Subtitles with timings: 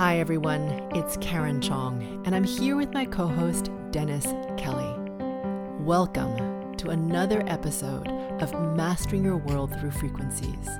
[0.00, 0.62] Hi, everyone.
[0.94, 4.24] It's Karen Chong, and I'm here with my co host, Dennis
[4.56, 4.98] Kelly.
[5.80, 8.08] Welcome to another episode
[8.40, 10.70] of Mastering Your World Through Frequencies,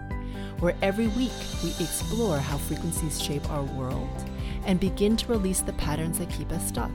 [0.60, 4.08] where every week we explore how frequencies shape our world
[4.64, 6.90] and begin to release the patterns that keep us stuck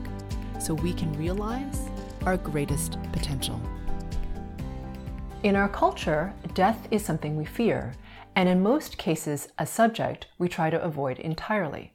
[0.58, 1.88] so we can realize
[2.24, 3.60] our greatest potential.
[5.44, 7.92] In our culture, death is something we fear,
[8.34, 11.92] and in most cases, a subject we try to avoid entirely.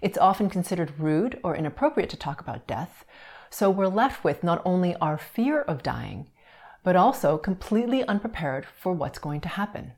[0.00, 3.04] It's often considered rude or inappropriate to talk about death,
[3.50, 6.30] so we're left with not only our fear of dying,
[6.82, 9.92] but also completely unprepared for what's going to happen.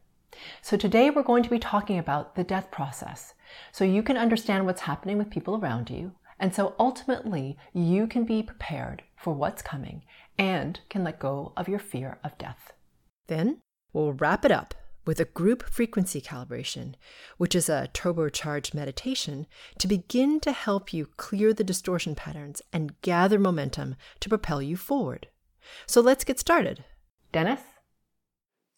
[0.61, 3.34] So today we're going to be talking about the death process,
[3.70, 8.25] so you can understand what's happening with people around you, and so ultimately you can
[8.25, 10.03] be prepared for what's coming
[10.37, 12.73] and can let go of your fear of death.
[13.28, 13.59] Then
[13.92, 16.95] we'll wrap it up with a group frequency calibration,
[17.37, 19.47] which is a turbocharged meditation
[19.78, 24.77] to begin to help you clear the distortion patterns and gather momentum to propel you
[24.77, 25.28] forward.
[25.86, 26.84] So let's get started.
[27.33, 27.61] Dennis?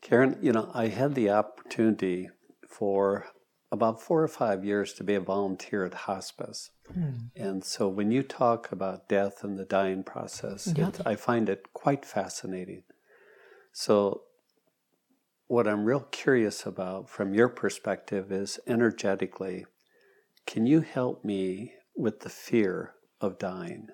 [0.01, 2.29] Karen, you know, I had the opportunity
[2.69, 3.27] for
[3.73, 6.71] about four or five years to be a volunteer at hospice.
[6.93, 7.29] Hmm.
[7.35, 11.01] And so when you talk about death and the dying process, yep.
[11.01, 12.85] it, I find it quite fascinating.
[13.73, 14.23] So
[15.47, 19.67] what I'm real curious about from your perspective is energetically,
[20.47, 23.89] can you help me with the fear of dying,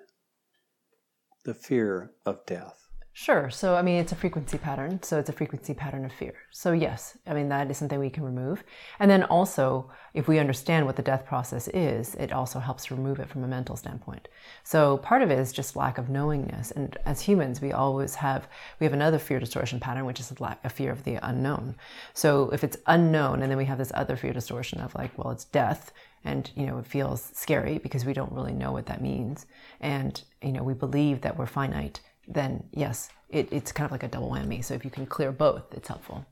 [1.43, 2.90] the fear of death?
[3.21, 3.51] Sure.
[3.51, 5.03] So, I mean, it's a frequency pattern.
[5.03, 6.33] So, it's a frequency pattern of fear.
[6.49, 8.63] So, yes, I mean, that is something we can remove.
[8.97, 13.19] And then also, if we understand what the death process is, it also helps remove
[13.19, 14.27] it from a mental standpoint.
[14.63, 16.71] So, part of it is just lack of knowingness.
[16.71, 18.47] And as humans, we always have,
[18.79, 21.75] we have another fear distortion pattern, which is a, fear of the unknown.
[22.15, 25.29] So, if it's unknown, and then we have this other fear distortion of like, well,
[25.29, 29.01] it's death, and you know it feels scary because we don't really know what that
[29.01, 29.47] means
[29.79, 34.03] and you know we believe that we're finite then yes, it, it's kind of like
[34.03, 34.63] a double whammy.
[34.63, 36.25] So if you can clear both, it's helpful.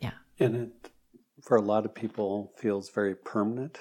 [0.00, 0.12] Yeah.
[0.38, 0.90] And it,
[1.42, 3.78] for a lot of people, feels very permanent.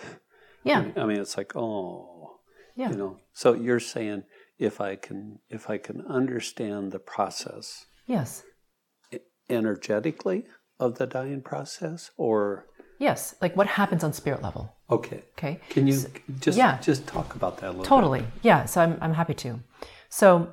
[0.63, 0.91] Yeah.
[0.95, 2.39] I mean, it's like, oh,
[2.75, 2.89] yeah.
[2.91, 3.17] You know.
[3.33, 4.23] So you're saying
[4.59, 7.85] if I can, if I can understand the process.
[8.05, 8.43] Yes.
[9.49, 10.45] Energetically
[10.79, 12.65] of the dying process, or.
[12.99, 14.75] Yes, like what happens on spirit level.
[14.89, 15.23] Okay.
[15.37, 15.59] Okay.
[15.69, 15.97] Can you
[16.39, 16.79] just yeah.
[16.81, 18.21] just talk about that a little totally.
[18.21, 18.29] Bit?
[18.41, 19.59] Yeah, so I'm I'm happy to.
[20.09, 20.49] So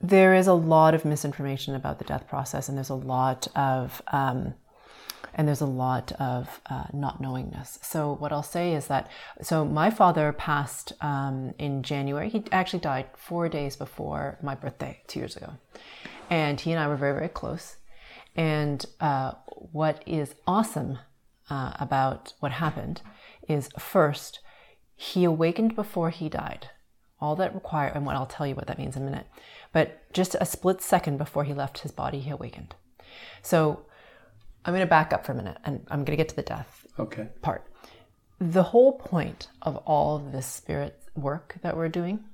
[0.00, 4.00] there is a lot of misinformation about the death process, and there's a lot of
[4.12, 4.54] um,
[5.34, 7.78] and there's a lot of uh, not knowingness.
[7.82, 9.10] So what I'll say is that
[9.42, 12.30] so my father passed um, in January.
[12.30, 15.52] He actually died four days before my birthday two years ago,
[16.30, 17.76] and he and I were very very close.
[18.34, 20.98] And uh, what is awesome
[21.50, 23.02] uh, about what happened
[23.48, 24.40] is first
[24.96, 26.70] he awakened before he died.
[27.20, 29.26] All that required, and what I'll tell you what that means in a minute
[29.72, 32.74] but just a split second before he left his body, he awakened.
[33.42, 33.84] So
[34.64, 36.42] I'm going to back up for a minute and I'm going to get to the
[36.42, 37.28] death okay.
[37.42, 37.66] part.
[38.38, 42.24] The whole point of all of this spirit work that we're doing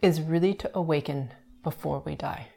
[0.00, 2.48] is really to awaken before we die.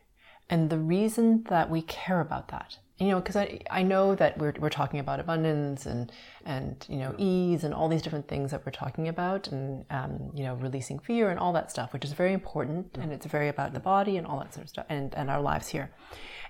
[0.50, 4.38] And the reason that we care about that you know, because I, I know that
[4.38, 6.12] we're, we're talking about abundance and,
[6.46, 10.32] and, you know, ease and all these different things that we're talking about and, um,
[10.34, 12.98] you know, releasing fear and all that stuff, which is very important.
[13.02, 15.42] And it's very about the body and all that sort of stuff and, and our
[15.42, 15.92] lives here.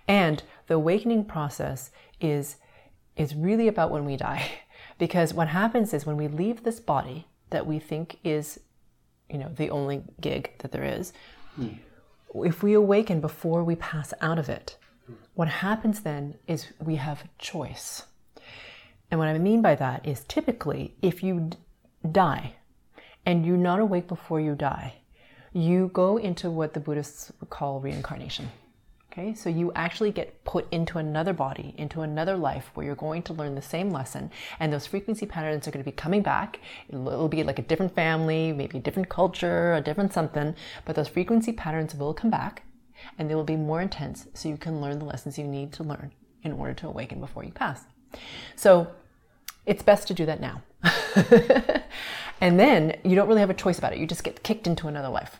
[0.07, 2.55] And the awakening process is,
[3.15, 4.51] is really about when we die.
[4.97, 8.59] Because what happens is when we leave this body that we think is,
[9.29, 11.13] you know, the only gig that there is,
[11.57, 11.77] mm.
[12.35, 14.77] if we awaken before we pass out of it,
[15.35, 18.03] what happens then is we have choice.
[19.11, 21.57] And what I mean by that is typically if you d-
[22.11, 22.55] die
[23.25, 24.95] and you're not awake before you die,
[25.53, 28.51] you go into what the Buddhists would call reincarnation.
[29.11, 33.23] Okay, so you actually get put into another body, into another life where you're going
[33.23, 34.29] to learn the same lesson,
[34.59, 36.59] and those frequency patterns are going to be coming back.
[36.89, 40.55] It'll be like a different family, maybe a different culture, a different something,
[40.85, 42.63] but those frequency patterns will come back
[43.17, 45.83] and they will be more intense so you can learn the lessons you need to
[45.83, 46.11] learn
[46.43, 47.83] in order to awaken before you pass.
[48.55, 48.87] So
[49.65, 50.61] it's best to do that now.
[52.41, 53.99] and then you don't really have a choice about it.
[53.99, 55.39] You just get kicked into another life.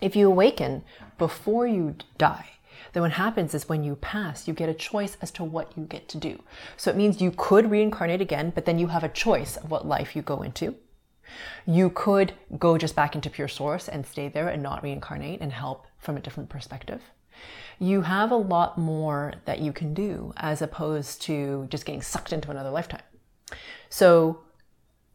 [0.00, 0.84] If you awaken
[1.16, 2.50] before you die,
[2.92, 5.84] then what happens is when you pass, you get a choice as to what you
[5.84, 6.40] get to do.
[6.76, 9.86] So it means you could reincarnate again, but then you have a choice of what
[9.86, 10.76] life you go into.
[11.66, 15.52] You could go just back into pure source and stay there and not reincarnate and
[15.52, 17.02] help from a different perspective.
[17.78, 22.32] You have a lot more that you can do as opposed to just getting sucked
[22.32, 23.02] into another lifetime.
[23.88, 24.40] So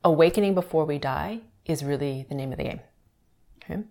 [0.04, 2.80] awakening before we die is really the name of the game.
[3.64, 3.84] Okay.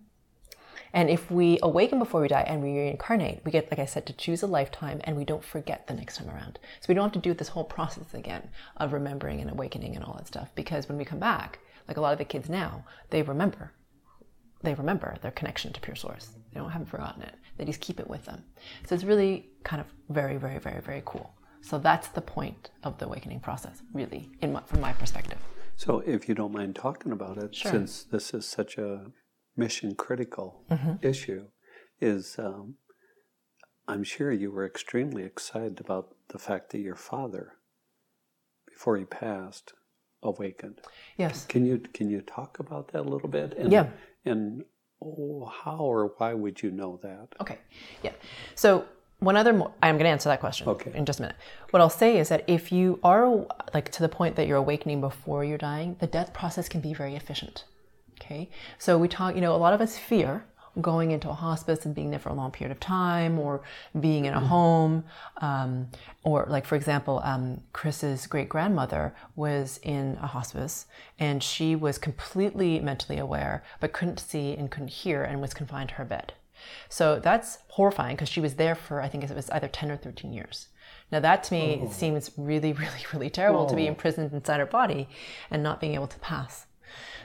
[0.95, 4.05] And if we awaken before we die and we reincarnate, we get, like I said,
[4.05, 6.59] to choose a lifetime and we don't forget the next time around.
[6.81, 10.05] So we don't have to do this whole process again of remembering and awakening and
[10.05, 10.49] all that stuff.
[10.53, 13.71] Because when we come back, like a lot of the kids now, they remember.
[14.61, 16.29] They remember their connection to pure source.
[16.53, 17.35] They don't haven't forgotten it.
[17.57, 18.43] They just keep it with them.
[18.85, 21.33] So it's really kind of very, very, very, very cool.
[21.61, 25.37] So that's the point of the awakening process, really, in my, from my perspective.
[25.75, 27.71] So if you don't mind talking about it, Sure.
[27.71, 29.07] since this is such a
[29.55, 30.93] mission critical Mm-hmm.
[31.01, 31.45] issue,
[32.01, 32.75] is um,
[33.87, 37.53] I'm sure you were extremely excited about the fact that your father,
[38.67, 39.73] before he passed,
[40.21, 40.79] awakened.
[41.17, 41.45] Yes.
[41.45, 43.53] Can you can you talk about that a little bit?
[43.57, 43.87] And, Yeah.
[44.25, 44.63] And
[45.03, 47.27] oh, how or why would you know that?
[47.41, 47.57] Okay.
[48.03, 48.11] Yeah.
[48.55, 48.85] So
[49.19, 50.91] one other, mo- I'm going to answer that question Okay.
[50.93, 51.37] in just a minute.
[51.71, 55.01] What I'll say is that if you are like to the point that you're awakening
[55.01, 57.65] before you're dying, the death process can be very efficient.
[58.19, 58.49] Okay.
[58.77, 60.45] So we talk, you know, a lot of us fear
[60.81, 63.61] going into a hospice and being there for a long period of time or
[63.99, 65.03] being in a home.
[65.37, 65.87] Um,
[66.23, 70.87] or like, for example, um, Chris's great grandmother was in a hospice
[71.19, 75.89] and she was completely mentally aware, but couldn't see and couldn't hear and was confined
[75.89, 76.33] to her bed.
[76.89, 79.97] So that's horrifying because she was there for, I think it was either 10 or
[79.97, 80.67] 13 years.
[81.11, 85.07] Now, that to me seems really, really, really terrible to be imprisoned inside her body
[85.51, 86.65] and not being able to pass.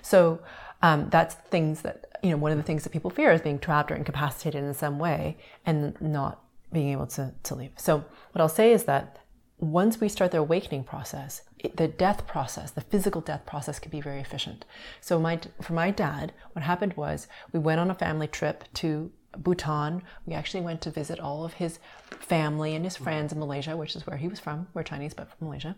[0.02, 0.40] So
[0.82, 3.58] um, that's things that, you know, one of the things that people fear is being
[3.58, 6.42] trapped or incapacitated in some way and not
[6.72, 7.72] being able to, to leave.
[7.76, 9.18] So, what I'll say is that
[9.58, 11.42] once we start the awakening process,
[11.74, 14.64] the death process, the physical death process, can be very efficient.
[15.00, 19.10] So, my for my dad, what happened was we went on a family trip to
[19.42, 20.02] Bhutan.
[20.26, 21.78] We actually went to visit all of his
[22.20, 24.66] family and his friends in Malaysia, which is where he was from.
[24.74, 25.76] We're Chinese, but from Malaysia.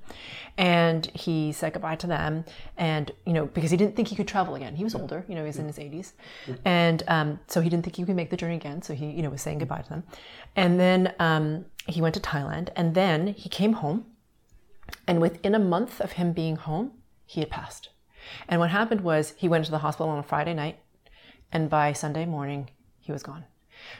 [0.56, 2.44] And he said goodbye to them.
[2.76, 4.76] And, you know, because he didn't think he could travel again.
[4.76, 6.12] He was older, you know, he was in his 80s.
[6.64, 8.82] And um, so he didn't think he could make the journey again.
[8.82, 10.02] So he, you know, was saying goodbye to them.
[10.56, 12.70] And then um, he went to Thailand.
[12.76, 14.06] And then he came home.
[15.06, 16.92] And within a month of him being home,
[17.26, 17.90] he had passed.
[18.48, 20.80] And what happened was he went to the hospital on a Friday night.
[21.52, 22.70] And by Sunday morning,
[23.10, 23.44] he was gone.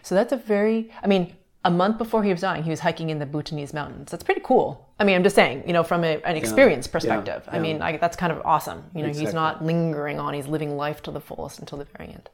[0.02, 3.10] So that's a very, I mean, a month before he was dying, he was hiking
[3.10, 4.10] in the Bhutanese mountains.
[4.10, 4.88] That's pretty cool.
[4.98, 7.46] I mean, I'm just saying, you know, from a, an experience perspective.
[7.48, 7.62] I yeah.
[7.62, 8.84] mean, I, that's kind of awesome.
[8.94, 12.10] You know, he's not lingering on, he's living life to the fullest until the very
[12.10, 12.30] end.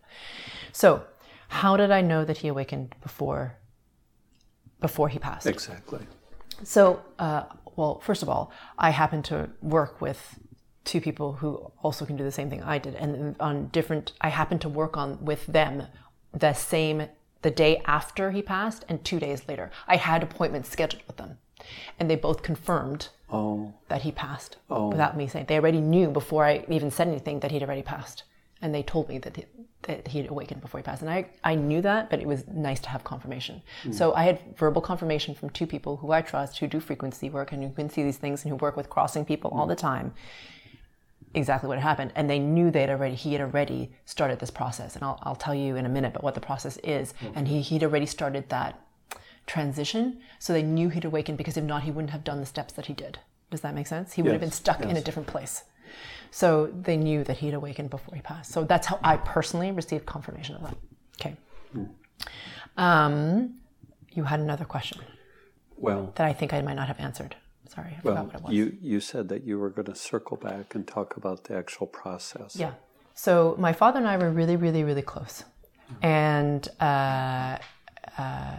[0.72, 1.02] So,
[1.48, 3.56] how did I know that he awakened before
[4.80, 5.46] before he passed?
[5.46, 6.00] Exactly.
[6.62, 7.44] So, uh,
[7.76, 10.38] well, first of all, I happen to work with
[10.84, 14.12] two people who also can do the same thing I did, and on different.
[14.20, 15.86] I happen to work on with them
[16.36, 17.08] the same
[17.42, 19.70] the day after he passed and two days later.
[19.86, 21.38] I had appointments scheduled with them,
[21.98, 24.88] and they both confirmed Oh, that he passed oh.
[24.88, 25.46] without me saying.
[25.48, 28.22] They already knew before I even said anything that he'd already passed,
[28.62, 29.44] and they told me that he,
[29.82, 31.02] that he'd awakened before he passed.
[31.02, 33.62] And I I knew that, but it was nice to have confirmation.
[33.82, 33.92] Hmm.
[33.92, 37.50] So I had verbal confirmation from two people who I trust, who do frequency work
[37.50, 39.70] and who can see these things and who work with crossing people all hmm.
[39.70, 40.14] the time.
[41.34, 45.04] Exactly what happened, and they knew they'd already he had already started this process, and
[45.04, 47.82] I'll I'll tell you in a minute, but what the process is, and he he'd
[47.82, 48.80] already started that
[49.46, 52.72] transition, so they knew he'd awakened because if not, he wouldn't have done the steps
[52.74, 53.18] that he did.
[53.50, 54.14] Does that make sense?
[54.14, 55.64] He would have been Yes, stuck in a different place.
[56.30, 58.50] So they knew that he'd awakened before he passed.
[58.50, 60.76] So that's how I personally received confirmation of that.
[61.20, 61.36] Okay.
[62.76, 63.54] Um,
[64.12, 65.00] you had another question
[65.76, 67.36] well, that I think I might not have answered.
[67.68, 68.52] Sorry, I forgot well, what it was.
[68.54, 71.86] you you said that you were going to circle back and talk about the actual
[71.86, 72.56] process.
[72.56, 72.72] Yeah.
[73.14, 75.44] So my father and I were really, really, really close,
[76.02, 77.58] and uh,
[78.18, 78.56] uh,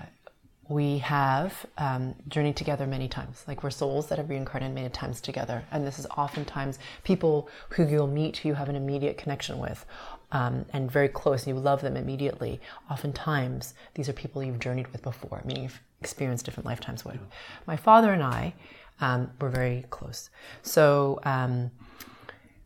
[0.70, 3.44] we have um, journeyed together many times.
[3.48, 7.88] Like we're souls that have reincarnated many times together, and this is oftentimes people who
[7.88, 9.86] you'll meet who you have an immediate connection with.
[10.30, 12.60] Um, and very close, and you love them immediately.
[12.92, 17.18] Oftentimes, these are people you've journeyed with before, meaning you've experienced different lifetimes with.
[17.66, 18.54] My father and I
[19.00, 20.30] um, were very close.
[20.62, 21.72] So, um,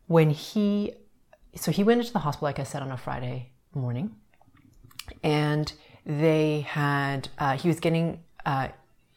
[0.06, 0.92] when he
[1.54, 4.14] so he went into the hospital like i said on a friday morning.
[5.22, 5.72] And
[6.04, 8.68] they had uh, he was getting uh,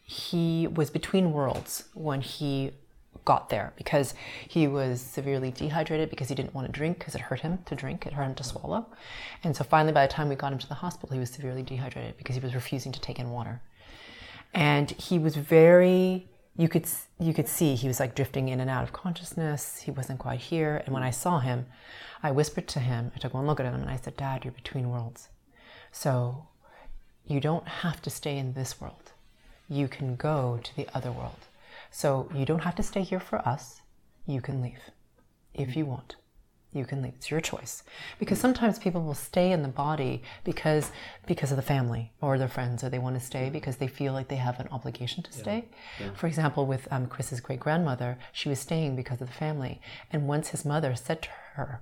[0.03, 2.71] he was between worlds when he
[3.23, 4.13] got there because
[4.47, 7.75] he was severely dehydrated because he didn't want to drink because it hurt him to
[7.75, 8.05] drink.
[8.05, 8.85] It hurt him to swallow.
[9.43, 11.63] And so finally by the time we got him to the hospital he was severely
[11.63, 13.61] dehydrated because he was refusing to take in water.
[14.53, 16.87] And he was very you could
[17.19, 19.81] you could see he was like drifting in and out of consciousness.
[19.81, 20.81] He wasn't quite here.
[20.85, 21.65] And when i saw him
[22.23, 24.53] i whispered to him i took one look at him and i said dad you're
[24.53, 25.29] between worlds.
[25.91, 26.47] So
[27.25, 29.11] you don't have to stay in this world.
[29.67, 31.39] You can go to the other world.
[31.91, 33.81] So you don't have to stay here for us.
[34.27, 34.91] You can leave
[35.53, 36.15] if you want
[36.75, 37.13] you can leave.
[37.15, 37.83] It's your choice.
[38.19, 40.91] Because sometimes people will stay in the body because
[41.25, 44.13] because of the family or their friends, or they want to stay because they feel
[44.13, 45.65] like they have an obligation to stay.
[45.99, 46.11] Yeah.
[46.15, 49.81] For example, with um, Chris's great grandmother, she was staying because of the family.
[50.11, 51.81] And once his mother said to her,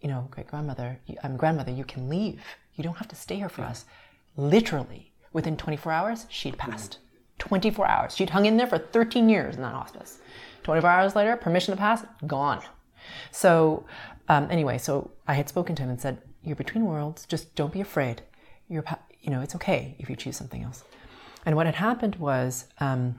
[0.00, 2.42] you know, great grandmother, I'm um, grandmother, you can leave.
[2.74, 3.68] You don't have to stay here for yeah.
[3.68, 3.84] us.
[4.36, 6.98] Literally, within 24 hours, she'd passed.
[7.38, 8.16] 24 hours.
[8.16, 10.18] She'd hung in there for 13 years in that hospice.
[10.62, 12.62] 24 hours later, permission to pass, gone.
[13.30, 13.84] So,
[14.28, 17.72] um, anyway, so I had spoken to him and said, You're between worlds, just don't
[17.72, 18.22] be afraid.
[18.68, 18.84] You're,
[19.20, 20.84] you know, it's okay if you choose something else.
[21.44, 23.16] And what had happened was, um,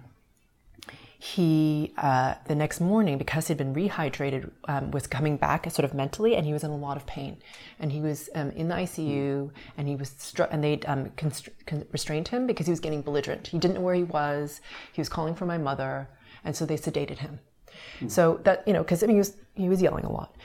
[1.23, 5.93] he uh, the next morning because he'd been rehydrated um, was coming back sort of
[5.93, 7.37] mentally and he was in a lot of pain.
[7.79, 11.47] And he was um, in the icu and he was stru- and they'd um, const-
[11.65, 13.47] con- restrained him because he was getting belligerent.
[13.47, 14.59] He didn't know where he was.
[14.91, 16.09] He was calling for my mother
[16.43, 17.39] and so they sedated him
[17.99, 18.09] mm.
[18.09, 20.35] so that you know because I mean, he was he was yelling a lot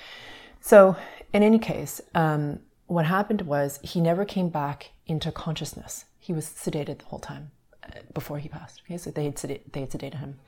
[0.61, 0.97] so
[1.33, 6.47] in any case um, what happened was he never came back into consciousness he was
[6.47, 7.51] sedated the whole time
[8.15, 8.83] before he passed.
[8.85, 10.39] Okay, so they had sed- they had sedated him.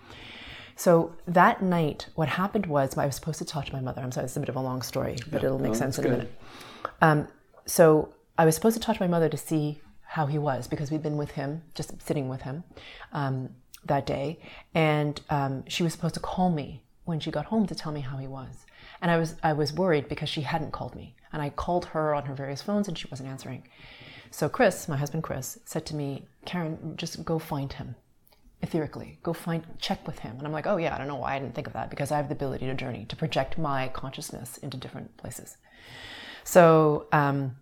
[0.77, 4.01] So that night, what happened was I was supposed to talk to my mother.
[4.01, 5.99] I'm sorry, it's a bit of a long story, but yeah, it'll make no, sense
[5.99, 6.13] in good.
[6.13, 6.35] a minute.
[7.03, 7.29] Um,
[7.67, 10.91] so I was supposed to talk to my mother to see how he was because
[10.91, 12.65] we'd been with him, just sitting with him
[13.13, 13.51] um,
[13.85, 14.39] that day,
[14.75, 18.01] and um, she was supposed to call me when she got home to tell me
[18.01, 18.67] how he was.
[19.03, 22.15] And I was I was worried because she hadn't called me, and I called her
[22.15, 23.65] on her various phones and she wasn't answering.
[24.31, 27.97] So Chris, my husband Chris, said to me, Karen, just go find him.
[28.63, 30.37] Etherically, go find, check with him.
[30.37, 32.13] And I'm like, oh yeah, I don't know why I didn't think of that because
[32.13, 35.57] I have the ability to journey, to project my consciousness into different places.
[36.45, 37.57] So, um,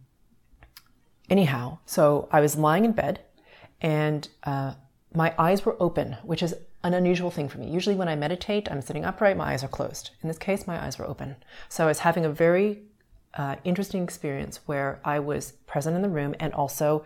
[1.31, 3.21] anyhow, so I was lying in bed
[3.81, 4.75] and uh,
[5.15, 7.71] my eyes were open, which is an unusual thing for me.
[7.71, 10.11] Usually, when I meditate, I'm sitting upright, my eyes are closed.
[10.23, 11.37] In this case, my eyes were open.
[11.69, 12.83] So I was having a very
[13.35, 17.05] uh, interesting experience where I was present in the room and also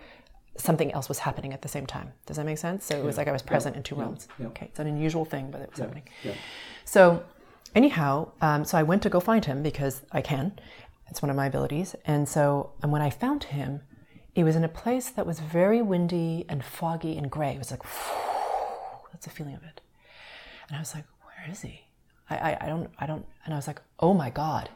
[0.57, 2.13] something else was happening at the same time.
[2.27, 2.85] Does that make sense?
[2.85, 3.79] So it was like I was present yeah.
[3.79, 4.03] in two yeah.
[4.03, 4.29] realms.
[4.41, 6.05] Okay, it's an unusual thing, but it was happening.
[6.85, 7.25] So,
[7.75, 10.53] anyhow, um, so I went to go find him because I can.
[11.09, 11.95] It's one of my abilities.
[12.05, 13.81] And so, and when I found him,
[14.35, 17.53] it was in a place that was very windy and foggy and gray.
[17.53, 17.83] It was like,
[19.13, 19.81] that's the feeling of it.
[20.69, 21.83] And I was like, where is he?
[22.31, 24.71] I, I, I don't, I don't, and I was like, oh my God,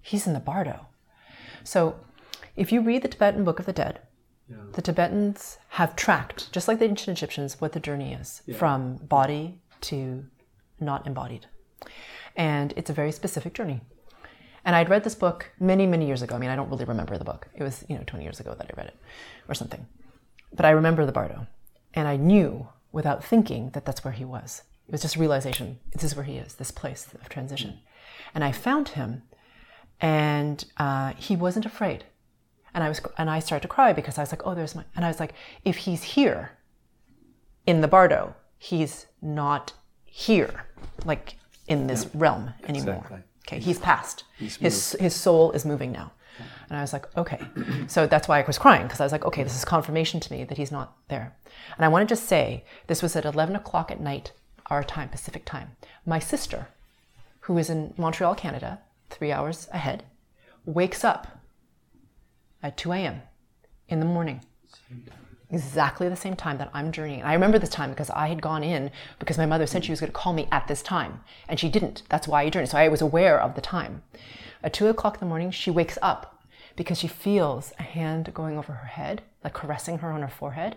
[0.00, 0.86] he's in the bardo.
[1.64, 1.96] So
[2.56, 4.00] if you read the Tibetan Book of the Dead,
[4.48, 4.56] yeah.
[4.72, 8.56] the Tibetans have tracked, just like the ancient Egyptians, what the journey is yeah.
[8.56, 10.24] from body to
[10.80, 11.46] not embodied.
[12.36, 13.80] And it's a very specific journey.
[14.64, 16.34] And I'd read this book many, many years ago.
[16.34, 17.48] I mean, I don't really remember the book.
[17.54, 18.96] It was, you know, 20 years ago that I read it
[19.48, 19.86] or something.
[20.52, 21.46] But I remember the bardo.
[21.94, 24.62] And I knew without thinking that that's where he was.
[24.86, 25.78] It was just realization.
[25.92, 27.80] This is where he is, this place of transition.
[28.34, 29.22] And I found him
[30.00, 32.04] and uh, he wasn't afraid.
[32.74, 34.84] And I was, and I started to cry because I was like, oh, there's my,
[34.94, 35.34] and I was like,
[35.64, 36.52] if he's here
[37.66, 39.72] in the bardo, he's not
[40.04, 40.64] here,
[41.04, 41.36] like
[41.66, 42.94] in this yeah, realm anymore.
[42.96, 43.18] Exactly.
[43.48, 44.24] Okay, he's passed.
[44.38, 46.12] He's his his soul is moving now.
[46.68, 47.40] And I was like, okay.
[47.88, 50.32] So that's why I was crying, because I was like, okay, this is confirmation to
[50.32, 51.34] me that he's not there.
[51.76, 54.32] And I want to just say, this was at 11 o'clock at night,
[54.66, 55.76] our time, Pacific time.
[56.06, 56.68] My sister,
[57.40, 60.04] who is in Montreal, Canada, three hours ahead,
[60.66, 61.40] wakes up
[62.62, 63.22] at 2 a.m.
[63.88, 64.42] in the morning.
[65.50, 67.22] Exactly the same time that I'm journeying.
[67.22, 70.00] I remember this time because I had gone in because my mother said she was
[70.00, 72.02] going to call me at this time, and she didn't.
[72.10, 72.68] That's why I journeyed.
[72.68, 74.02] So I was aware of the time.
[74.62, 76.42] At 2 o'clock in the morning, she wakes up
[76.76, 80.76] because she feels a hand going over her head, like caressing her on her forehead,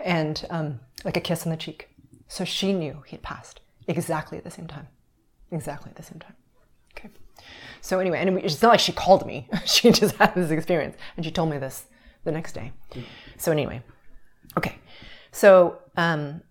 [0.00, 1.88] and um, like a kiss on the cheek.
[2.26, 4.88] So she knew he had passed exactly at the same time.
[5.52, 6.34] Exactly at the same time.
[6.96, 7.08] Okay.
[7.80, 9.48] So anyway, and it's not like she called me.
[9.64, 11.84] she just had this experience, and she told me this
[12.26, 12.72] the next day.
[13.38, 13.82] So anyway,
[14.58, 14.76] okay.
[15.32, 16.42] So um,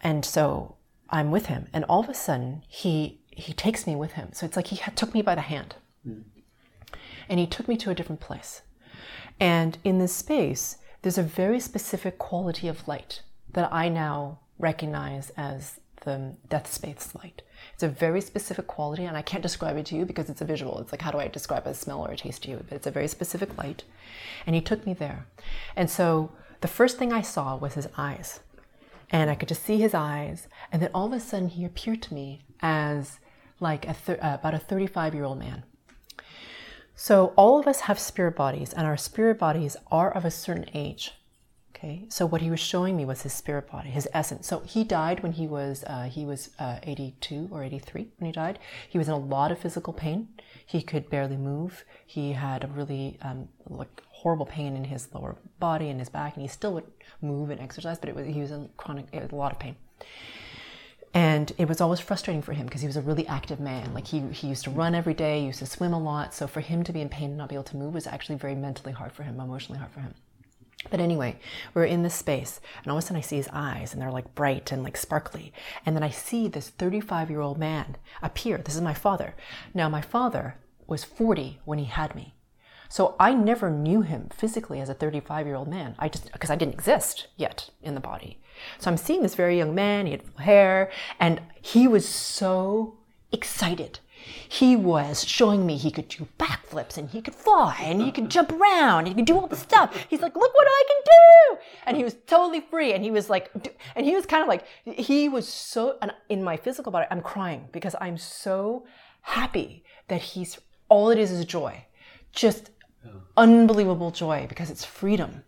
[0.00, 0.76] and so
[1.10, 4.30] I'm with him, and all of a sudden he he takes me with him.
[4.32, 5.74] So it's like he had, took me by the hand,
[6.08, 6.22] mm.
[7.28, 8.62] and he took me to a different place.
[9.40, 13.22] And in this space, there's a very specific quality of light
[13.52, 17.42] that I now recognize as the death space light.
[17.74, 20.44] It's a very specific quality, and I can't describe it to you because it's a
[20.44, 20.78] visual.
[20.78, 22.64] It's like, how do I describe a smell or a taste to you?
[22.68, 23.82] But it's a very specific light.
[24.46, 25.26] And he took me there.
[25.74, 28.40] And so the first thing I saw was his eyes.
[29.10, 30.46] And I could just see his eyes.
[30.70, 33.18] And then all of a sudden, he appeared to me as
[33.60, 35.64] like a uh, about a 35 year old man.
[36.94, 40.66] So all of us have spirit bodies, and our spirit bodies are of a certain
[40.74, 41.12] age.
[41.84, 44.46] Okay, so what he was showing me was his spirit body, his essence.
[44.46, 48.32] So he died when he was uh, he was uh, 82 or 83 when he
[48.32, 48.58] died.
[48.88, 50.28] He was in a lot of physical pain.
[50.64, 51.84] He could barely move.
[52.06, 56.34] He had a really um, like horrible pain in his lower body and his back,
[56.34, 56.86] and he still would
[57.20, 59.58] move and exercise, but it was he was in chronic, it was a lot of
[59.58, 59.76] pain.
[61.12, 63.92] And it was always frustrating for him because he was a really active man.
[63.92, 66.34] Like he, he used to run every day, used to swim a lot.
[66.34, 68.36] So for him to be in pain and not be able to move was actually
[68.36, 70.14] very mentally hard for him, emotionally hard for him.
[70.90, 71.38] But anyway,
[71.72, 74.10] we're in this space, and all of a sudden I see his eyes, and they're
[74.10, 75.52] like bright and like sparkly.
[75.84, 78.58] And then I see this 35 year old man appear.
[78.58, 79.34] This is my father.
[79.72, 82.34] Now, my father was 40 when he had me.
[82.88, 85.96] So I never knew him physically as a 35 year old man.
[85.98, 88.38] I just, because I didn't exist yet in the body.
[88.78, 92.98] So I'm seeing this very young man, he had hair, and he was so
[93.32, 93.98] excited
[94.48, 98.30] he was showing me he could do backflips and he could fly and he could
[98.30, 100.06] jump around and he could do all the stuff.
[100.08, 101.62] He's like, look what I can do.
[101.86, 102.92] And he was totally free.
[102.92, 103.50] And he was like,
[103.94, 107.20] and he was kind of like, he was so, and in my physical body, I'm
[107.20, 108.86] crying because I'm so
[109.22, 111.84] happy that he's, all it is is joy.
[112.32, 112.70] Just
[113.36, 115.42] unbelievable joy because it's freedom.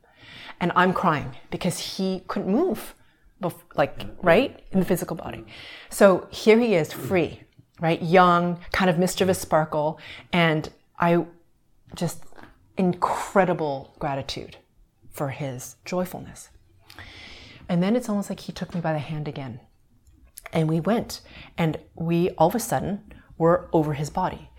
[0.61, 2.95] And I'm crying because he couldn't move,
[3.77, 4.63] like, right?
[4.73, 5.45] In the physical body.
[5.91, 7.43] So here he is free
[7.81, 8.01] right?
[8.03, 9.99] Young, kind of mischievous sparkle.
[10.33, 11.25] And I
[11.95, 12.25] just
[12.77, 14.57] incredible gratitude
[15.11, 16.51] for his joyfulness.
[17.69, 19.61] And then it's almost like he took me by the hand again.
[20.53, 21.21] And we went
[21.59, 24.51] and we all of a sudden were over his body.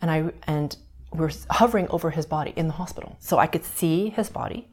[0.00, 0.76] And I and
[1.12, 3.16] we're hovering over his body in the hospital.
[3.20, 4.68] So I could see his body.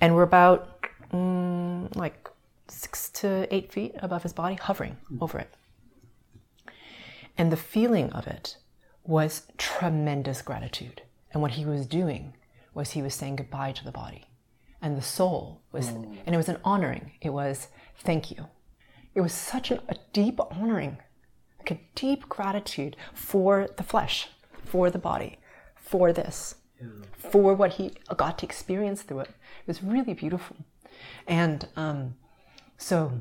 [0.00, 2.28] And we're about mm, like
[2.68, 5.54] six to eight feet above his body, hovering over it.
[7.42, 8.56] And the feeling of it
[9.02, 11.02] was tremendous gratitude.
[11.32, 12.34] And what he was doing
[12.72, 14.26] was he was saying goodbye to the body.
[14.80, 16.18] And the soul was, mm.
[16.24, 17.10] and it was an honoring.
[17.20, 17.66] It was,
[17.98, 18.46] thank you.
[19.16, 20.98] It was such an, a deep honoring,
[21.58, 24.28] like a deep gratitude for the flesh,
[24.64, 25.40] for the body,
[25.74, 26.90] for this, yeah.
[27.16, 29.30] for what he got to experience through it.
[29.30, 30.58] It was really beautiful.
[31.26, 32.14] And um,
[32.78, 33.20] so,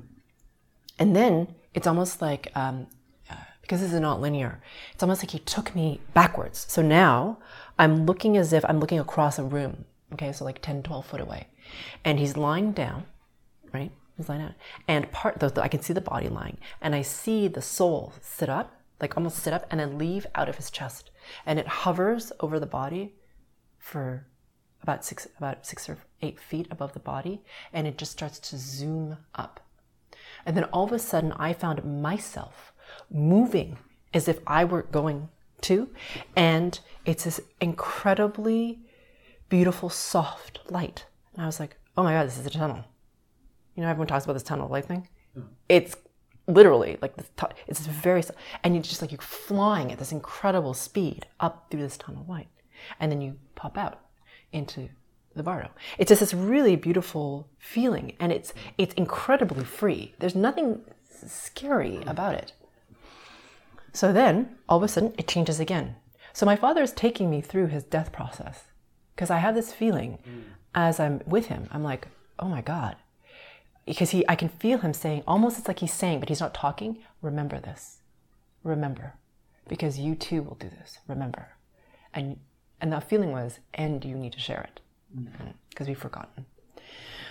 [0.99, 2.85] and then it's almost like um,
[3.71, 4.59] because this is not linear.
[4.91, 6.65] It's almost like he took me backwards.
[6.67, 7.37] So now
[7.79, 9.85] I'm looking as if I'm looking across a room.
[10.11, 11.47] Okay, so like 10, 12 foot away.
[12.03, 13.05] And he's lying down,
[13.73, 13.93] right?
[14.17, 14.55] He's lying down.
[14.89, 16.57] And part, the, I can see the body lying.
[16.81, 20.49] And I see the soul sit up, like almost sit up, and then leave out
[20.49, 21.09] of his chest.
[21.45, 23.13] And it hovers over the body
[23.77, 24.27] for
[24.83, 27.41] about six, about six or eight feet above the body.
[27.71, 29.61] And it just starts to zoom up.
[30.45, 32.70] And then all of a sudden, I found myself
[33.11, 33.77] moving
[34.13, 35.29] as if I weren't going
[35.61, 35.89] to.
[36.35, 38.79] And it's this incredibly
[39.49, 41.05] beautiful, soft light.
[41.33, 42.83] And I was like, oh my God, this is a tunnel.
[43.75, 45.07] You know, everyone talks about this tunnel light thing.
[45.69, 45.95] It's
[46.47, 47.29] literally like this,
[47.67, 48.23] it's very,
[48.63, 52.49] and you're just like you're flying at this incredible speed up through this tunnel light.
[52.99, 54.01] And then you pop out
[54.51, 54.89] into
[55.35, 55.69] the bardo.
[55.97, 60.13] It's just this really beautiful feeling and it's it's incredibly free.
[60.19, 60.81] There's nothing
[61.25, 62.53] scary about it.
[63.93, 65.95] So then, all of a sudden, it changes again.
[66.33, 68.63] So my father is taking me through his death process
[69.15, 70.43] because I have this feeling mm.
[70.73, 71.67] as I'm with him.
[71.71, 72.07] I'm like,
[72.39, 72.95] oh my God.
[73.85, 76.53] Because he, I can feel him saying, almost it's like he's saying, but he's not
[76.53, 77.97] talking, remember this.
[78.63, 79.13] Remember.
[79.67, 80.99] Because you too will do this.
[81.07, 81.49] Remember.
[82.13, 82.39] And,
[82.79, 84.79] and that feeling was, and you need to share it.
[85.69, 85.89] Because mm.
[85.89, 86.45] we've forgotten.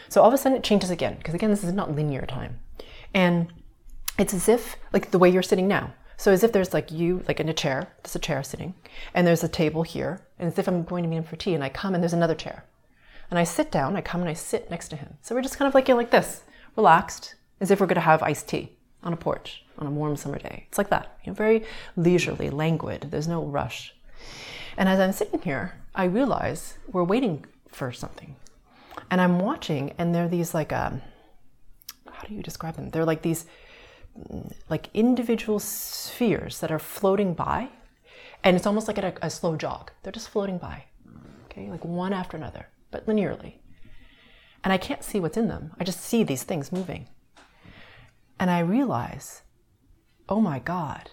[0.09, 1.17] So all of a sudden it changes again.
[1.17, 2.59] Because again, this is not linear time.
[3.15, 3.53] And
[4.19, 7.25] it's as if, like the way you're sitting now, so as if there's like you,
[7.27, 8.75] like in a chair, there's a chair sitting,
[9.15, 11.55] and there's a table here, and as if I'm going to meet him for tea,
[11.55, 12.67] and I come and there's another chair.
[13.31, 15.15] And I sit down, I come and I sit next to him.
[15.23, 16.43] So we're just kind of like, you know, like this,
[16.77, 20.15] relaxed, as if we're going to have iced tea on a porch on a warm
[20.15, 20.67] summer day.
[20.69, 21.65] It's like that, you know, very
[21.97, 23.95] leisurely, languid, there's no rush.
[24.77, 28.37] And as I'm sitting here, I realize we're waiting for something.
[29.11, 31.01] And I'm watching, and there are these like, um,
[32.13, 32.91] how do you describe them?
[32.91, 33.47] They're like these
[34.69, 37.69] like individual spheres that are floating by,
[38.43, 39.91] and it's almost like a, a slow jog.
[40.03, 40.85] They're just floating by,
[41.47, 43.55] okay, like one after another, but linearly.
[44.63, 45.73] And I can't see what's in them.
[45.79, 47.09] I just see these things moving.
[48.39, 49.43] And I realize,
[50.29, 51.11] oh my God,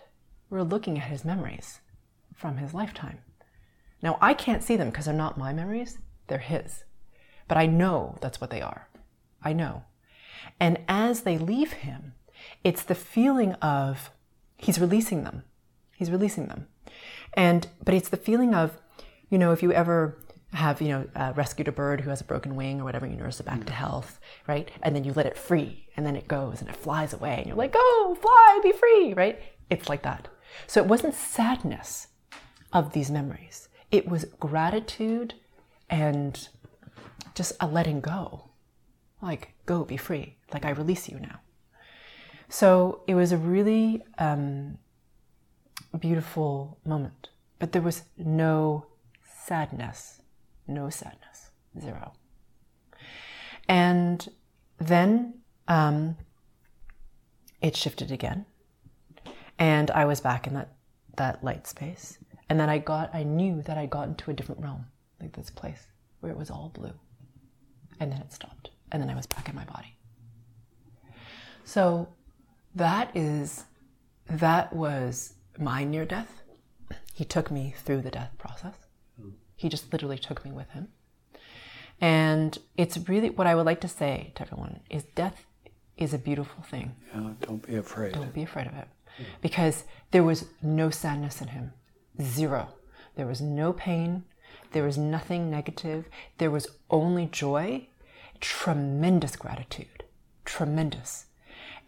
[0.49, 1.81] we're looking at his memories
[2.36, 3.19] from his lifetime.
[4.01, 6.83] Now, I can't see them because they're not my memories, they're his.
[7.47, 8.89] But I know that's what they are.
[9.41, 9.83] I know.
[10.60, 12.13] And as they leave him,
[12.63, 14.12] it's the feeling of
[14.58, 15.43] he's releasing them.
[15.96, 16.67] He's releasing them.
[17.34, 18.78] And but it's the feeling of,
[19.30, 20.17] you know, if you ever
[20.54, 23.17] have you know uh, rescued a bird who has a broken wing or whatever you
[23.17, 24.72] nurse it back to health right?
[24.82, 27.48] And then you let it free and then it goes and it flies away and
[27.48, 29.39] you're like go fly be free right?
[29.70, 30.30] It's like that.
[30.65, 32.08] So it wasn't sadness
[32.72, 33.67] of these memories.
[33.91, 35.34] It was gratitude
[35.89, 36.48] and
[37.36, 38.50] just a letting go.
[39.22, 40.38] Like go be free.
[40.54, 41.41] Like i release you now
[42.49, 44.77] so it was a really um,
[45.99, 47.29] beautiful moment
[47.60, 48.86] but there was no
[49.45, 50.17] sadness
[50.67, 52.13] no sadness, zero.
[53.67, 54.27] And
[54.77, 55.36] then
[55.67, 56.17] um,
[57.62, 58.45] it shifted again,
[59.57, 60.73] and I was back in that
[61.15, 62.19] that light space.
[62.49, 64.86] And then I got, I knew that I got into a different realm,
[65.19, 65.88] like this place
[66.21, 66.93] where it was all blue.
[67.99, 69.97] And then it stopped, and then I was back in my body.
[71.65, 72.07] So
[72.78, 73.63] that is,
[74.30, 76.42] that was my near death.
[77.13, 78.76] He took me through the death process.
[79.56, 80.90] He just literally took me with him.
[82.00, 85.46] And it's really what I would like to say to everyone is death
[85.98, 86.96] is a beautiful thing.
[87.13, 88.13] Yeah, don't be afraid.
[88.13, 88.88] Don't be afraid of it.
[89.42, 91.74] Because there was no sadness in him.
[92.22, 92.70] Zero.
[93.16, 94.26] There was no pain.
[94.74, 96.06] There was nothing negative.
[96.38, 97.88] There was only joy,
[98.40, 100.04] tremendous gratitude,
[100.46, 101.26] tremendous.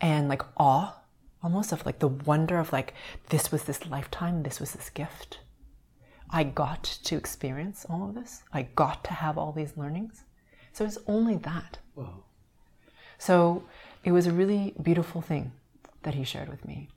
[0.02, 0.96] And like awe,
[1.44, 2.94] almost of like the wonder of like,
[3.30, 5.40] this was this lifetime, this was this gift.
[6.30, 8.44] I got to experience all of this.
[8.54, 10.24] I got to have all these learnings.
[10.74, 11.80] So it's only that.
[11.96, 12.24] Whoa.
[13.18, 13.64] So
[14.04, 15.52] it was a really beautiful thing
[16.04, 16.90] that he shared with me.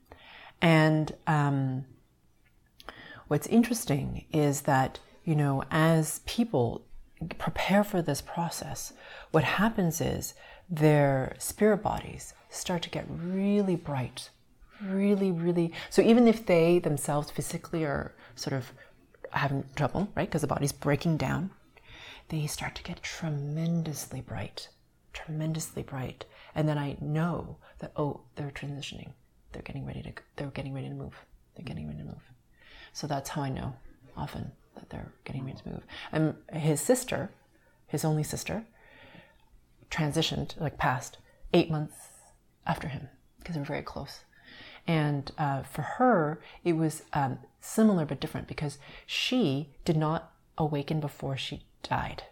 [0.60, 1.86] And um,
[3.28, 6.84] what's interesting is that, you know, as people
[7.38, 8.92] prepare for this process,
[9.30, 10.34] what happens is
[10.68, 14.30] their spirit bodies start to get really bright,
[14.82, 15.72] really, really.
[15.90, 18.72] So even if they themselves physically are sort of
[19.30, 20.28] having trouble, right?
[20.28, 21.50] Because the body's breaking down.
[22.28, 24.68] They start to get tremendously bright,
[25.12, 26.24] tremendously bright.
[26.54, 29.12] And then I know that, oh, they're transitioning.
[29.52, 31.14] They're getting ready to, they're getting ready to move.
[31.54, 32.30] They're getting ready to move.
[32.92, 33.74] So that's how I know
[34.16, 35.82] often that they're getting ready to move.
[36.10, 37.30] And his sister,
[37.86, 38.64] his only sister,
[39.92, 41.18] transitioned, like passed
[41.52, 41.94] eight months
[42.66, 44.20] after him because they were very close.
[44.86, 50.98] And uh, for her, it was um, similar but different because she did not awaken
[50.98, 52.24] before she died.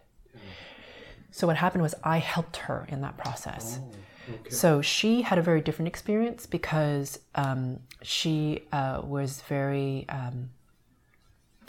[1.31, 3.79] So what happened was I helped her in that process.
[3.81, 4.49] Oh, okay.
[4.49, 10.49] So she had a very different experience because um, she uh, was very um,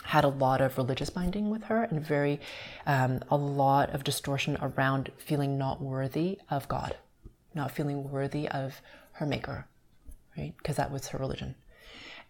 [0.03, 2.41] had a lot of religious binding with her and very
[2.87, 6.97] um, a lot of distortion around feeling not worthy of God,
[7.55, 8.81] not feeling worthy of
[9.13, 9.67] her maker,
[10.37, 10.55] right?
[10.57, 11.55] Because that was her religion,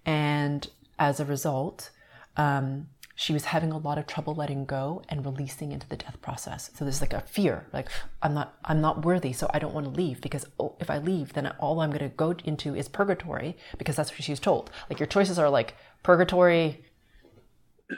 [0.04, 1.90] and as a result,
[2.36, 6.20] um, she was having a lot of trouble letting go and releasing into the death
[6.22, 6.70] process.
[6.74, 7.88] So there's like a fear, like
[8.22, 10.98] I'm not, I'm not worthy, so I don't want to leave because oh, if I
[10.98, 14.70] leave, then all I'm going to go into is purgatory because that's what she's told.
[14.88, 16.84] Like your choices are like purgatory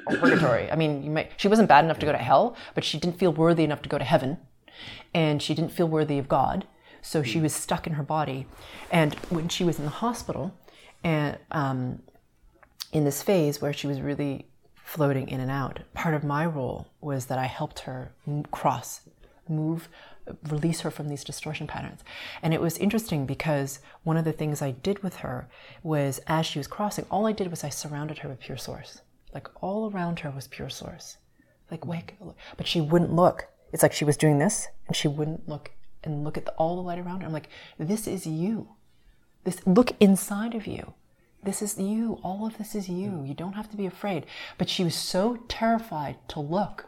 [0.06, 0.70] or purgatory.
[0.70, 1.32] I mean, might.
[1.36, 3.88] She wasn't bad enough to go to hell, but she didn't feel worthy enough to
[3.88, 4.38] go to heaven,
[5.12, 6.66] and she didn't feel worthy of God.
[7.02, 8.46] So she was stuck in her body,
[8.90, 10.54] and when she was in the hospital,
[11.02, 12.02] and um,
[12.92, 16.86] in this phase where she was really floating in and out, part of my role
[17.00, 18.12] was that I helped her
[18.52, 19.02] cross,
[19.48, 19.88] move,
[20.48, 22.02] release her from these distortion patterns.
[22.42, 25.48] And it was interesting because one of the things I did with her
[25.82, 29.00] was as she was crossing, all I did was I surrounded her with pure source.
[29.34, 31.18] Like all around her was pure source.
[31.70, 32.16] Like, wake,
[32.56, 33.48] but she wouldn't look.
[33.72, 35.72] It's like she was doing this and she wouldn't look
[36.04, 37.26] and look at the, all the light around her.
[37.26, 38.68] I'm like, this is you.
[39.44, 40.94] This look inside of you.
[41.42, 42.20] This is you.
[42.22, 43.24] All of this is you.
[43.24, 44.26] You don't have to be afraid.
[44.56, 46.86] But she was so terrified to look.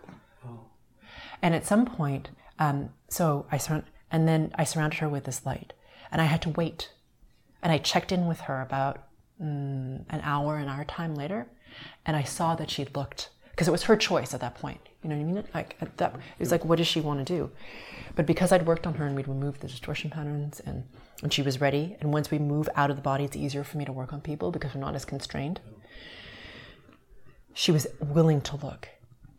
[1.43, 5.45] And at some point, um, so I surround, and then I surrounded her with this
[5.45, 5.75] light,
[6.11, 6.93] and I had to wait.
[7.63, 9.03] And I checked in with her about
[9.41, 11.47] mm, an hour, an hour time later,
[12.05, 14.81] and I saw that she looked because it was her choice at that point.
[15.03, 15.45] You know what I mean?
[15.55, 17.51] Like that, it was like, what does she want to do?
[18.15, 20.85] But because I'd worked on her and we'd removed the distortion patterns and,
[21.23, 23.79] and she was ready, and once we move out of the body, it's easier for
[23.79, 25.61] me to work on people because we're not as constrained.
[27.55, 28.89] She was willing to look.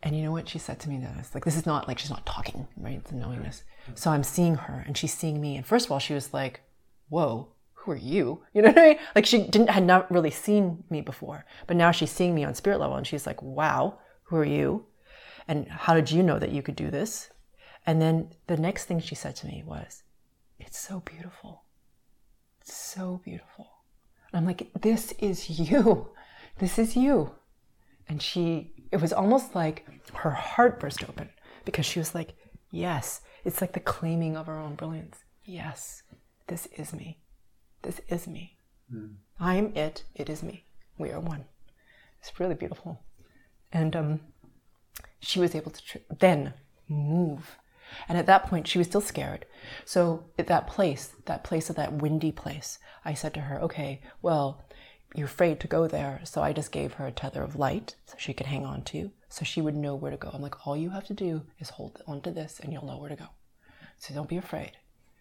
[0.02, 0.98] And you know what she said to me?
[0.98, 2.98] That like, this is not like she's not talking, right?
[2.98, 3.62] It's a knowingness.
[3.94, 5.56] So I'm seeing her and she's seeing me.
[5.56, 6.60] And first of all, she was like,
[7.08, 7.48] whoa,
[7.88, 8.42] who are you?
[8.52, 8.98] You know what I mean?
[9.14, 12.54] Like she didn't had not really seen me before, but now she's seeing me on
[12.54, 14.84] spirit level and she's like, wow, who are you?
[15.46, 17.30] And how did you know that you could do this?
[17.86, 20.02] And then the next thing she said to me was,
[20.58, 21.62] It's so beautiful.
[22.60, 23.70] It's so beautiful.
[24.30, 26.10] And I'm like, This is you.
[26.58, 27.34] This is you.
[28.08, 31.30] And she it was almost like her heart burst open
[31.64, 32.34] because she was like,
[32.70, 35.18] yes, it's like the claiming of our own brilliance.
[35.44, 36.02] Yes,
[36.46, 37.18] this is me.
[37.82, 38.58] This is me.
[38.92, 39.16] Mm.
[39.38, 40.04] I am it.
[40.14, 40.64] It is me.
[40.96, 41.44] We are one.
[42.20, 43.00] It's really beautiful.
[43.72, 44.20] And um,
[45.20, 46.54] she was able to tr- then
[46.88, 47.56] move.
[48.08, 49.46] And at that point, she was still scared.
[49.84, 54.02] So at that place, that place of that windy place, I said to her, okay,
[54.20, 54.64] well,
[55.14, 56.20] you're afraid to go there.
[56.24, 59.10] So I just gave her a tether of light so she could hang on to,
[59.28, 60.30] so she would know where to go.
[60.32, 63.08] I'm like, all you have to do is hold onto this and you'll know where
[63.08, 63.28] to go.
[63.98, 64.72] So don't be afraid.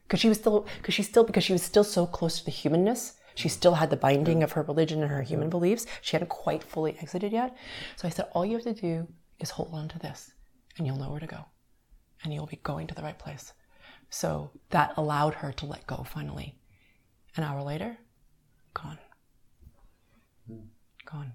[0.07, 2.51] Because she was still, because she still, because she was still so close to the
[2.51, 5.85] humanness, she still had the binding of her religion and her human beliefs.
[6.01, 7.55] She hadn't quite fully exited yet.
[7.97, 9.07] So I said, all you have to do
[9.39, 10.31] is hold on to this
[10.77, 11.45] and you'll know where to go
[12.23, 13.53] and you'll be going to the right place.
[14.09, 16.55] So that allowed her to let go finally.
[17.35, 17.97] An hour later,
[18.73, 18.97] gone.
[20.47, 20.67] Hmm.
[21.05, 21.33] Gone.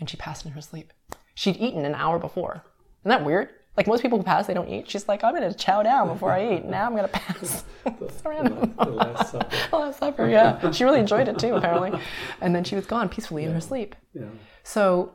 [0.00, 0.92] And she passed in her sleep.
[1.34, 2.64] She'd eaten an hour before.
[3.02, 3.50] Isn't that weird?
[3.76, 4.90] Like most people who pass, they don't eat.
[4.90, 6.64] She's like, I'm going to chow down before I eat.
[6.64, 7.64] Now I'm going to pass.
[7.84, 9.56] the, the, the, last supper.
[9.70, 10.70] the last supper, yeah.
[10.70, 12.00] She really enjoyed it too, apparently.
[12.40, 13.48] And then she was gone peacefully yeah.
[13.48, 13.94] in her sleep.
[14.14, 14.26] Yeah.
[14.62, 15.14] So,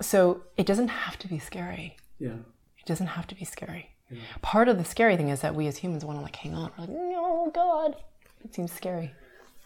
[0.00, 1.96] so it doesn't have to be scary.
[2.18, 2.30] Yeah.
[2.78, 3.90] It doesn't have to be scary.
[4.10, 4.20] Yeah.
[4.42, 6.70] Part of the scary thing is that we as humans want to like hang on.
[6.76, 7.96] We're like, oh God,
[8.44, 9.14] it seems scary.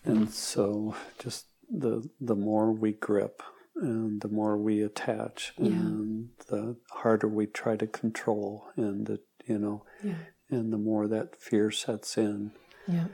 [0.04, 3.42] And so, just the the more we grip
[3.76, 5.68] and the more we attach yeah.
[5.68, 10.14] and the harder we try to control and the, you know yeah.
[10.50, 12.52] and the more that fear sets in
[12.88, 13.06] yeah.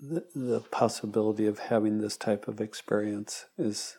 [0.00, 3.96] the, the possibility of having this type of experience is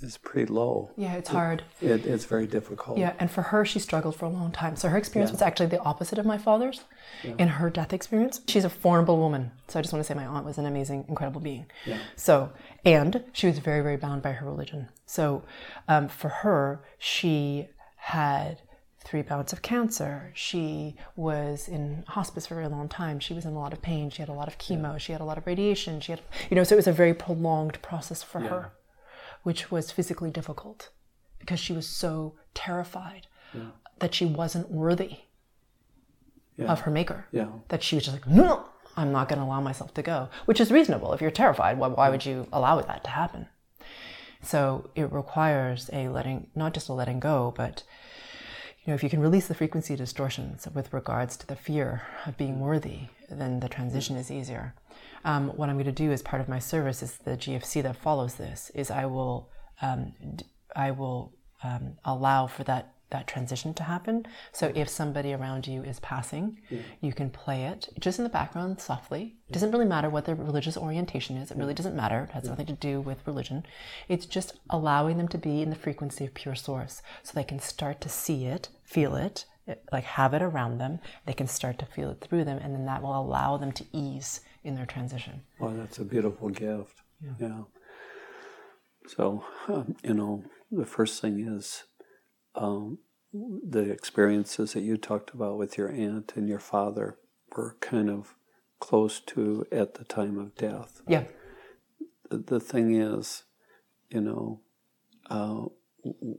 [0.00, 0.90] is pretty low.
[0.96, 1.64] Yeah, it's hard.
[1.80, 2.98] It, it's very difficult.
[2.98, 4.76] Yeah, and for her, she struggled for a long time.
[4.76, 5.34] So her experience yeah.
[5.34, 6.82] was actually the opposite of my father's
[7.24, 7.34] yeah.
[7.38, 8.40] in her death experience.
[8.46, 9.52] She's a formidable woman.
[9.68, 11.66] So I just want to say my aunt was an amazing, incredible being.
[11.86, 11.98] Yeah.
[12.14, 12.52] So,
[12.84, 14.88] and she was very, very bound by her religion.
[15.06, 15.44] So
[15.88, 18.60] um, for her, she had
[19.02, 20.32] three bouts of cancer.
[20.34, 23.18] She was in hospice for a very long time.
[23.18, 24.10] She was in a lot of pain.
[24.10, 24.92] She had a lot of chemo.
[24.92, 24.98] Yeah.
[24.98, 26.00] She had a lot of radiation.
[26.00, 28.72] She had, you know, so it was a very prolonged process for her
[29.46, 30.90] which was physically difficult
[31.38, 33.70] because she was so terrified yeah.
[34.00, 35.18] that she wasn't worthy
[36.56, 36.66] yeah.
[36.66, 37.26] of her maker.
[37.30, 37.50] Yeah.
[37.68, 38.64] That she was just like, no,
[38.96, 41.12] I'm not going to allow myself to go, which is reasonable.
[41.12, 43.46] If you're terrified, why, why would you allow that to happen?
[44.42, 47.84] So it requires a letting, not just a letting go, but
[48.84, 52.36] you know, if you can release the frequency distortions with regards to the fear of
[52.36, 54.74] being worthy, then the transition is easier
[55.26, 57.96] um, what I'm going to do as part of my service is the GFC that
[57.96, 59.50] follows this is I will
[59.82, 60.14] um,
[60.74, 64.26] I will um, allow for that that transition to happen.
[64.52, 66.80] So if somebody around you is passing, yeah.
[67.00, 69.36] you can play it just in the background softly.
[69.48, 71.52] It doesn't really matter what their religious orientation is.
[71.52, 72.24] It really doesn't matter.
[72.24, 72.50] It has yeah.
[72.50, 73.64] nothing to do with religion.
[74.08, 77.60] It's just allowing them to be in the frequency of pure source so they can
[77.60, 79.44] start to see it, feel it,
[79.92, 80.98] like have it around them.
[81.26, 83.84] They can start to feel it through them, and then that will allow them to
[83.92, 85.42] ease in their transition.
[85.60, 87.00] Well, that's a beautiful gift.
[87.22, 87.30] Yeah.
[87.38, 87.62] yeah.
[89.06, 91.84] So, um, you know, the first thing is
[92.56, 92.98] um,
[93.32, 97.16] the experiences that you talked about with your aunt and your father
[97.56, 98.34] were kind of
[98.80, 101.00] close to at the time of death.
[101.06, 101.24] Yeah.
[102.28, 103.44] The, the thing is,
[104.10, 104.60] you know,
[105.30, 105.66] uh,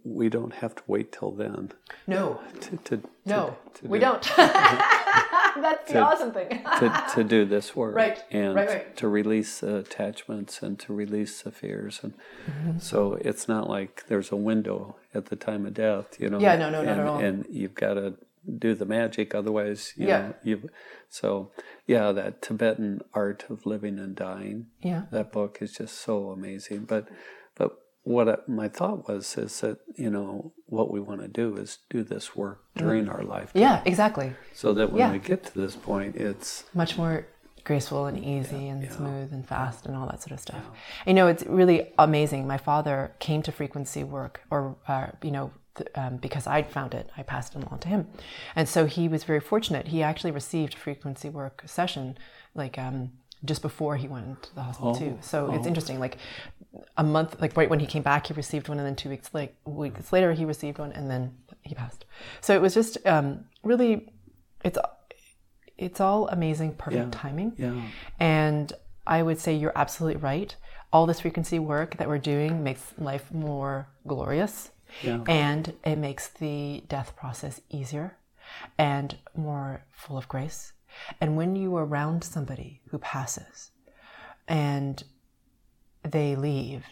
[0.03, 1.71] we don't have to wait till then.
[2.05, 2.41] No.
[2.61, 4.05] To, to, to no, to we do.
[4.05, 4.31] don't.
[5.61, 6.49] That's the awesome thing.
[6.49, 7.95] to, to do this work.
[8.07, 8.23] Right.
[8.31, 8.97] And right, right.
[8.97, 11.99] to release the attachments and to release the fears.
[12.03, 12.13] And
[12.45, 12.79] mm-hmm.
[12.79, 16.39] so it's not like there's a window at the time of death, you know.
[16.39, 17.19] Yeah, no, no, and, not at all.
[17.19, 18.15] And you've got to
[18.59, 20.19] do the magic, otherwise, you yeah.
[20.19, 20.69] know, you
[21.09, 21.51] so
[21.85, 24.67] yeah, that Tibetan art of living and dying.
[24.81, 25.03] Yeah.
[25.11, 26.85] That book is just so amazing.
[26.85, 27.07] But
[27.55, 31.57] but what I, my thought was is that you know what we want to do
[31.57, 33.13] is do this work during mm.
[33.13, 33.61] our lifetime.
[33.61, 34.33] Yeah, exactly.
[34.53, 35.11] So that when yeah.
[35.11, 37.27] we get to this point, it's much more
[37.65, 38.91] graceful and easy yeah, and yeah.
[38.91, 40.63] smooth and fast and all that sort of stuff.
[41.05, 42.47] You know, it's really amazing.
[42.47, 45.51] My father came to frequency work, or uh, you know,
[45.95, 48.07] um, because I'd found it, I passed it along to him,
[48.55, 49.89] and so he was very fortunate.
[49.89, 52.17] He actually received a frequency work session,
[52.55, 52.77] like.
[52.77, 53.11] Um,
[53.47, 55.17] just before he went into the hospital oh, too.
[55.21, 55.55] So oh.
[55.55, 55.99] it's interesting.
[55.99, 56.17] Like
[56.97, 59.29] a month, like right when he came back, he received one, and then two weeks
[59.33, 62.05] like weeks later, he received one, and then he passed.
[62.41, 64.11] So it was just um, really,
[64.63, 64.77] it's
[65.77, 67.19] it's all amazing, perfect yeah.
[67.21, 67.53] timing.
[67.57, 67.81] Yeah.
[68.19, 68.73] And
[69.05, 70.55] I would say you're absolutely right.
[70.91, 74.71] All this frequency work that we're doing makes life more glorious.
[75.03, 75.21] Yeah.
[75.27, 78.17] And it makes the death process easier
[78.77, 80.71] and more full of grace
[81.19, 83.71] and when you are around somebody who passes
[84.47, 85.03] and
[86.03, 86.85] they leave,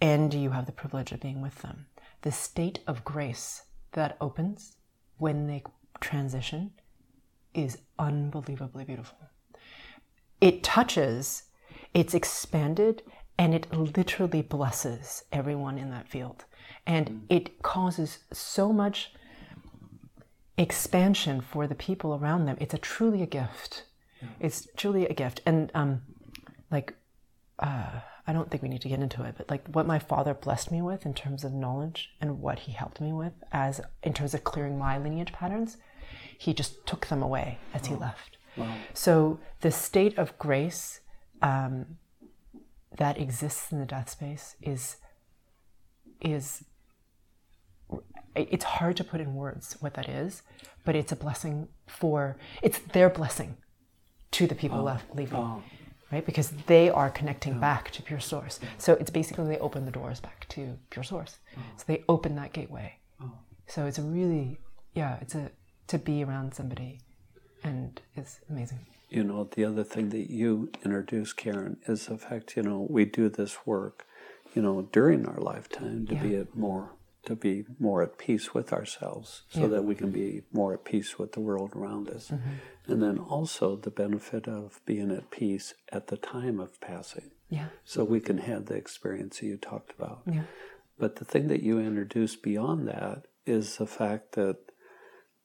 [0.00, 1.86] and you have the privilege of being with them,
[2.22, 4.76] the state of grace that opens
[5.18, 5.62] when they
[6.00, 6.72] transition
[7.54, 9.18] is unbelievably beautiful.
[10.40, 11.44] It touches,
[11.94, 13.02] it's expanded,
[13.38, 16.44] and it literally blesses everyone in that field.
[16.86, 19.12] And it causes so much
[20.58, 22.56] expansion for the people around them.
[22.60, 23.84] It's a truly a gift.
[24.20, 24.28] Yeah.
[24.40, 25.40] It's truly a gift.
[25.46, 26.02] And um,
[26.70, 26.94] like,
[27.58, 30.34] uh, I don't think we need to get into it, but like what my father
[30.34, 34.14] blessed me with in terms of knowledge and what he helped me with as in
[34.14, 35.76] terms of clearing my lineage patterns,
[36.38, 38.36] he just took them away as he left.
[38.56, 38.74] Wow.
[38.94, 41.00] So the state of grace
[41.40, 41.98] um,
[42.96, 44.96] that exists in the death space is
[46.20, 46.64] is
[48.34, 50.42] it's hard to put in words what that is,
[50.84, 53.56] but it's a blessing for it's their blessing
[54.32, 54.84] to the people oh.
[54.84, 55.38] left leaving.
[55.38, 55.62] Oh.
[56.10, 56.24] Right?
[56.24, 58.60] Because they are connecting back to pure source.
[58.76, 61.38] So it's basically they open the doors back to pure source.
[61.56, 61.60] Oh.
[61.78, 62.96] So they open that gateway.
[63.22, 63.32] Oh.
[63.66, 64.58] So it's a really
[64.94, 65.50] yeah, it's a
[65.88, 67.00] to be around somebody
[67.64, 68.86] and it's amazing.
[69.08, 73.04] You know, the other thing that you introduced, Karen, is the fact, you know, we
[73.04, 74.06] do this work,
[74.54, 76.22] you know, during our lifetime to yeah.
[76.22, 76.92] be at more
[77.24, 79.66] to be more at peace with ourselves so yeah.
[79.68, 82.28] that we can be more at peace with the world around us.
[82.28, 82.50] Mm-hmm.
[82.92, 87.30] And then also the benefit of being at peace at the time of passing.
[87.48, 87.66] Yeah.
[87.84, 90.22] So we can have the experience that you talked about.
[90.26, 90.42] Yeah.
[90.98, 94.56] But the thing that you introduced beyond that is the fact that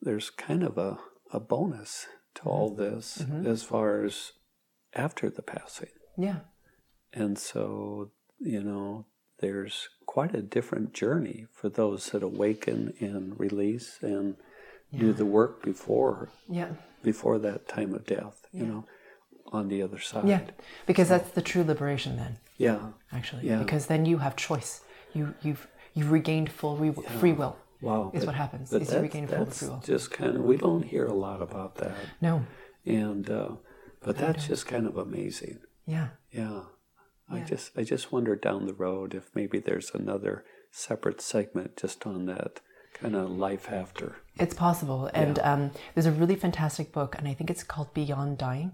[0.01, 0.97] there's kind of a,
[1.31, 2.49] a bonus to mm-hmm.
[2.49, 3.45] all this mm-hmm.
[3.45, 4.31] as far as
[4.95, 5.89] after the passing.
[6.17, 6.39] Yeah.
[7.13, 9.05] And so, you know,
[9.39, 14.35] there's quite a different journey for those that awaken and release and
[14.91, 14.99] yeah.
[14.99, 16.69] do the work before yeah.
[17.03, 18.85] before that time of death you know
[19.51, 20.27] on the other side.
[20.27, 20.41] Yeah
[20.85, 22.37] because so, that's the true liberation then.
[22.57, 22.79] Yeah.
[23.11, 23.59] Actually yeah.
[23.59, 24.81] because then you have choice.
[25.13, 27.19] You you've you've regained full re- yeah.
[27.19, 29.83] free will wow is but, what happens is you regain full free will.
[29.85, 31.95] just kind of we don't hear a lot about that.
[32.21, 32.45] No.
[32.85, 33.51] And uh,
[34.01, 35.59] but that's just kind of amazing.
[35.85, 36.09] Yeah.
[36.31, 36.61] Yeah
[37.29, 42.05] I just I just wonder down the road if maybe there's another separate segment just
[42.05, 42.61] on that
[42.93, 44.15] kind of life after.
[44.39, 45.53] It's possible, and yeah.
[45.53, 48.71] um, there's a really fantastic book, and I think it's called Beyond Dying.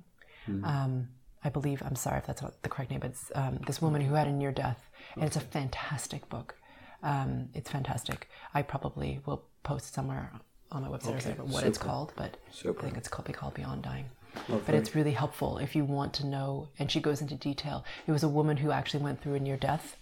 [0.47, 0.65] Mm-hmm.
[0.65, 1.07] Um,
[1.43, 4.01] I believe I'm sorry if that's not the correct name, but it's um, this woman
[4.01, 5.27] who had a near death, and okay.
[5.27, 6.55] it's a fantastic book.
[7.01, 8.29] Um, it's fantastic.
[8.53, 10.31] I probably will post somewhere
[10.71, 11.33] on my website okay.
[11.41, 11.67] what Super.
[11.67, 12.79] it's called, but Super.
[12.79, 14.05] I think it's called, called Beyond Dying.
[14.49, 14.63] Okay.
[14.65, 16.69] But it's really helpful if you want to know.
[16.79, 17.85] And she goes into detail.
[18.07, 19.97] It was a woman who actually went through a near death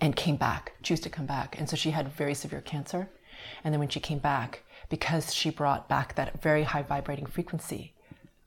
[0.00, 1.58] and came back, chose to come back.
[1.58, 3.10] And so she had very severe cancer.
[3.62, 7.94] And then when she came back, because she brought back that very high vibrating frequency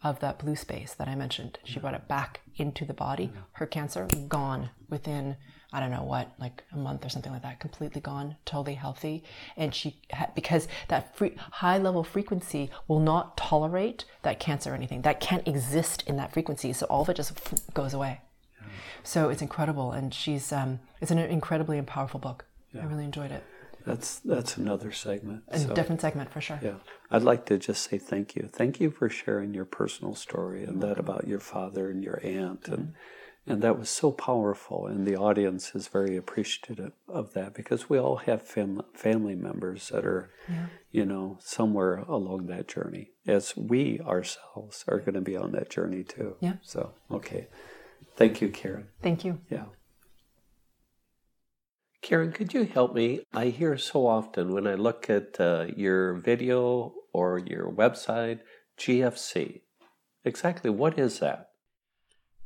[0.03, 3.31] of that blue space that I mentioned, she brought it back into the body.
[3.53, 5.37] Her cancer gone within
[5.73, 9.23] I don't know what, like a month or something like that, completely gone, totally healthy.
[9.55, 14.75] And she, had, because that free, high level frequency will not tolerate that cancer or
[14.75, 15.03] anything.
[15.03, 16.73] That can't exist in that frequency.
[16.73, 17.34] So all of it just
[17.73, 18.21] goes away.
[18.60, 18.67] Yeah.
[19.03, 19.91] So it's incredible.
[19.93, 22.45] And she's, um, it's an incredibly powerful book.
[22.73, 22.81] Yeah.
[22.81, 23.43] I really enjoyed it.
[23.84, 25.41] That's that's another segment.
[25.47, 26.60] A so, different segment for sure.
[26.62, 26.75] Yeah,
[27.10, 28.47] I'd like to just say thank you.
[28.51, 32.62] Thank you for sharing your personal story and that about your father and your aunt.
[32.65, 32.93] Mm-hmm and
[33.47, 38.17] that was so powerful, and the audience is very appreciative of that because we all
[38.17, 40.67] have fam- family members that are, yeah.
[40.91, 45.69] you know, somewhere along that journey, as we ourselves are going to be on that
[45.69, 46.36] journey too.
[46.39, 46.56] Yeah.
[46.62, 47.47] So, okay.
[48.15, 48.89] Thank you, Karen.
[49.01, 49.39] Thank you.
[49.49, 49.65] Yeah.
[52.01, 53.21] Karen, could you help me?
[53.34, 58.39] I hear so often when I look at uh, your video or your website,
[58.77, 59.62] GFC.
[60.25, 61.50] Exactly what is that?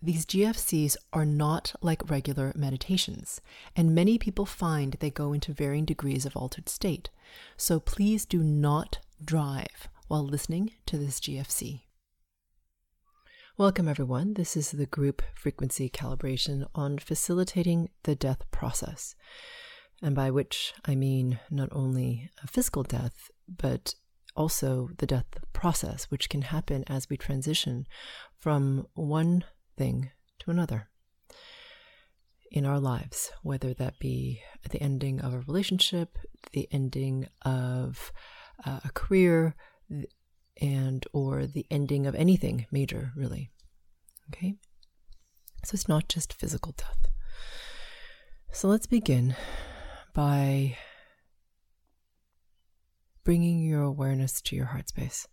[0.00, 3.40] these GFCs are not like regular meditations,
[3.74, 7.10] and many people find they go into varying degrees of altered state.
[7.56, 11.82] So please do not drive while listening to this GFC.
[13.56, 14.34] Welcome, everyone.
[14.34, 19.16] This is the group frequency calibration on facilitating the death process,
[20.00, 23.96] and by which I mean not only a physical death, but
[24.36, 27.84] also the death process, which can happen as we transition
[28.38, 29.42] from one
[29.78, 30.10] thing
[30.40, 30.88] to another
[32.50, 36.18] in our lives, whether that be the ending of a relationship,
[36.52, 38.12] the ending of
[38.64, 39.54] uh, a career,
[40.60, 43.50] and or the ending of anything major, really.
[44.30, 44.56] Okay?
[45.64, 47.10] So it's not just physical death.
[48.52, 49.36] So let's begin
[50.14, 50.76] by
[53.24, 55.28] bringing your awareness to your heart space.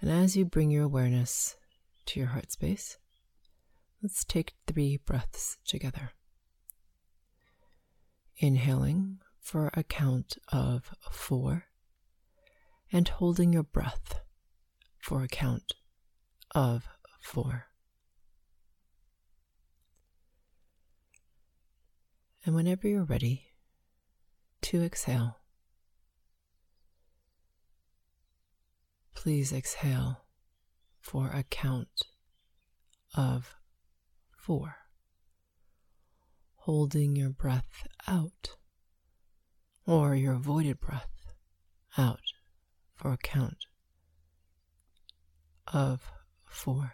[0.00, 1.56] And as you bring your awareness
[2.06, 2.98] to your heart space,
[4.04, 6.10] let's take three breaths together.
[8.36, 11.64] Inhaling for a count of four,
[12.92, 14.20] and holding your breath
[14.98, 15.72] for a count
[16.54, 16.86] of
[17.22, 17.68] four.
[22.44, 23.46] And whenever you're ready
[24.62, 25.38] to exhale,
[29.14, 30.26] please exhale
[31.00, 32.02] for a count
[33.16, 33.54] of
[34.44, 34.76] four,
[36.56, 38.50] holding your breath out
[39.86, 41.32] or your avoided breath
[41.96, 42.20] out
[42.94, 43.64] for a count
[45.72, 46.12] of
[46.44, 46.92] four.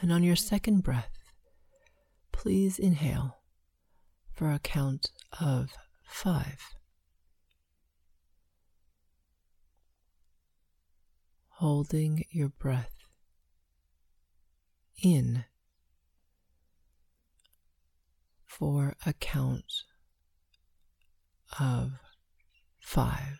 [0.00, 1.18] And on your second breath,
[2.32, 3.40] please inhale
[4.32, 6.74] for a count of five.
[11.64, 12.92] Holding your breath
[15.02, 15.46] in
[18.44, 19.64] for a count
[21.58, 21.92] of
[22.80, 23.38] five.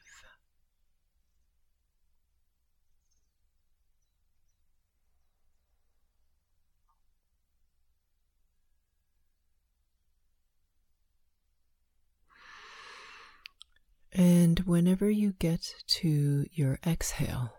[14.15, 17.53] And whenever you get to your exhale,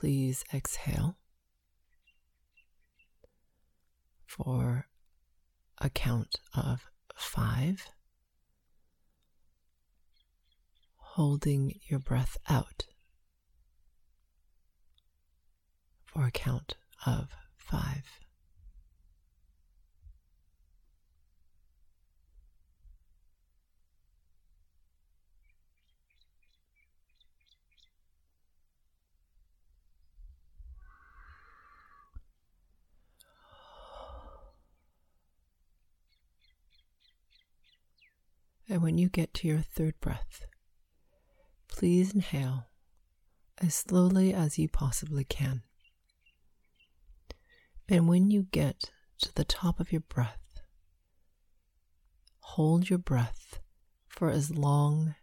[0.00, 1.16] please exhale
[4.26, 4.88] for
[5.78, 6.82] a count of
[7.14, 7.86] five,
[10.96, 12.84] holding your breath out
[16.04, 16.76] for a count
[17.06, 18.25] of five.
[38.68, 40.46] And when you get to your third breath,
[41.68, 42.66] please inhale
[43.58, 45.62] as slowly as you possibly can.
[47.88, 48.90] And when you get
[49.20, 50.60] to the top of your breath,
[52.40, 53.60] hold your breath
[54.08, 55.14] for as long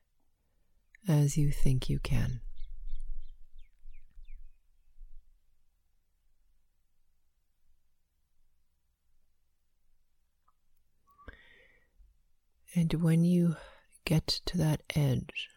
[1.07, 2.39] as you think you can.
[12.76, 13.57] And when you
[14.03, 15.49] get to that edge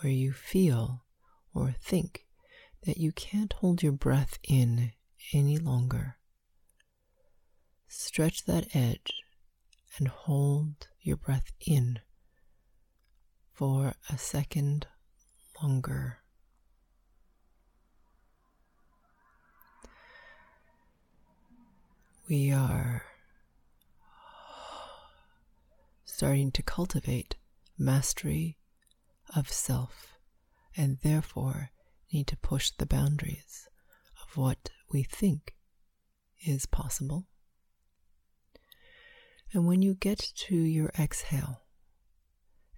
[0.00, 1.04] where you feel
[1.54, 2.26] or think
[2.84, 4.92] that you can't hold your breath in
[5.32, 6.16] any longer,
[7.88, 9.22] stretch that edge
[9.96, 12.00] and hold your breath in
[13.54, 14.86] for a second
[15.62, 16.18] longer.
[22.28, 23.02] We are
[26.16, 27.34] starting to cultivate
[27.76, 28.56] mastery
[29.34, 30.16] of self
[30.76, 31.70] and therefore
[32.12, 33.68] need to push the boundaries
[34.22, 35.56] of what we think
[36.46, 37.26] is possible.
[39.52, 41.62] And when you get to your exhale,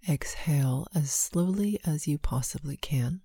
[0.09, 3.21] exhale as slowly as you possibly can.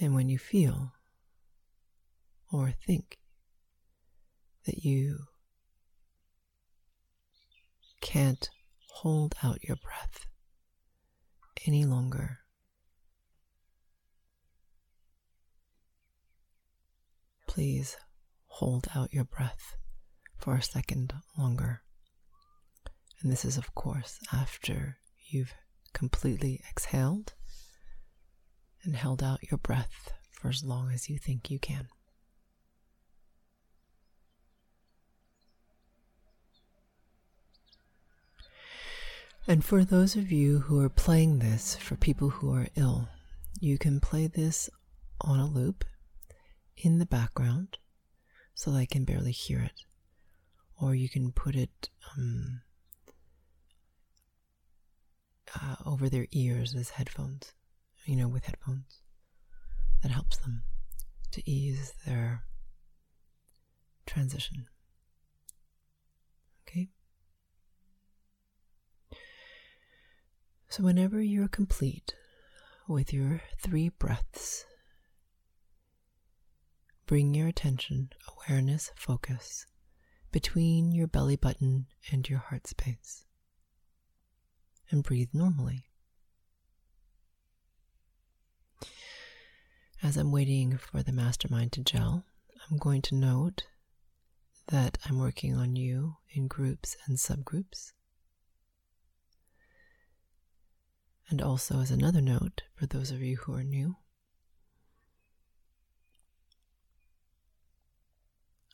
[0.00, 0.94] And when you feel
[2.50, 3.18] or think
[4.66, 5.18] that you
[8.00, 8.48] can't
[8.90, 10.26] hold out your breath
[11.66, 12.38] any longer.
[17.46, 17.96] Please
[18.46, 19.76] hold out your breath
[20.38, 21.82] for a second longer.
[23.20, 24.98] And this is, of course, after
[25.30, 25.54] you've
[25.92, 27.34] completely exhaled
[28.84, 31.88] and held out your breath for as long as you think you can.
[39.48, 43.08] And for those of you who are playing this for people who are ill,
[43.60, 44.70] you can play this
[45.20, 45.84] on a loop
[46.76, 47.78] in the background
[48.54, 49.82] so they can barely hear it.
[50.80, 52.62] Or you can put it um,
[55.60, 57.52] uh, over their ears as headphones,
[58.04, 59.00] you know, with headphones.
[60.02, 60.62] That helps them
[61.32, 62.44] to ease their
[64.06, 64.66] transition.
[66.66, 66.88] Okay?
[70.72, 72.14] So, whenever you're complete
[72.88, 74.64] with your three breaths,
[77.04, 79.66] bring your attention, awareness, focus
[80.30, 83.26] between your belly button and your heart space
[84.90, 85.90] and breathe normally.
[90.02, 92.24] As I'm waiting for the mastermind to gel,
[92.70, 93.64] I'm going to note
[94.68, 97.92] that I'm working on you in groups and subgroups.
[101.32, 103.96] And also, as another note for those of you who are new,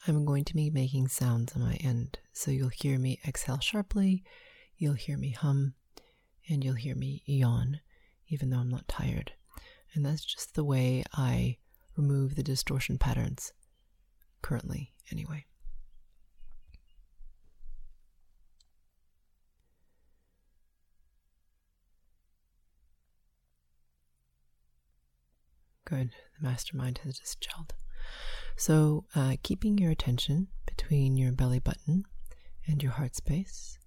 [0.09, 2.19] I'm going to be making sounds on my end.
[2.33, 4.25] So you'll hear me exhale sharply,
[4.77, 5.75] you'll hear me hum,
[6.49, 7.79] and you'll hear me yawn,
[8.27, 9.35] even though I'm not tired.
[9.95, 11.59] And that's just the way I
[11.97, 13.53] remove the distortion patterns
[14.43, 15.47] currently, anyway.
[25.89, 26.11] Good.
[26.39, 27.71] The mastermind has just gelled.
[28.57, 32.05] So, uh, keeping your attention between your belly button
[32.67, 33.79] and your heart space,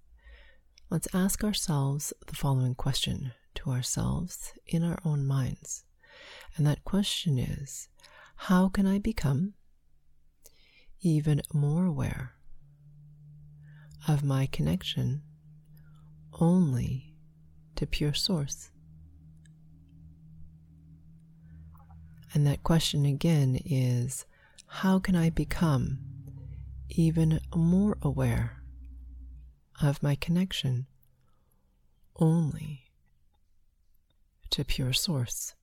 [0.90, 5.84] let's ask ourselves the following question to ourselves in our own minds.
[6.56, 7.88] And that question is
[8.34, 9.54] How can I become
[11.02, 12.32] even more aware
[14.08, 15.22] of my connection
[16.40, 17.14] only
[17.76, 18.71] to pure source?
[22.34, 24.24] And that question again is
[24.66, 25.98] how can I become
[26.88, 28.62] even more aware
[29.82, 30.86] of my connection
[32.16, 32.84] only
[34.50, 35.54] to pure source?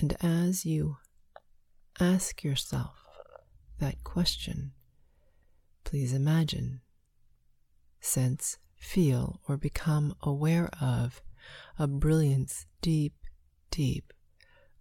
[0.00, 0.96] And as you
[2.00, 2.96] ask yourself
[3.78, 4.72] that question,
[5.84, 6.80] please imagine,
[8.00, 11.22] sense, feel, or become aware of
[11.78, 13.14] a brilliance deep,
[13.70, 14.12] deep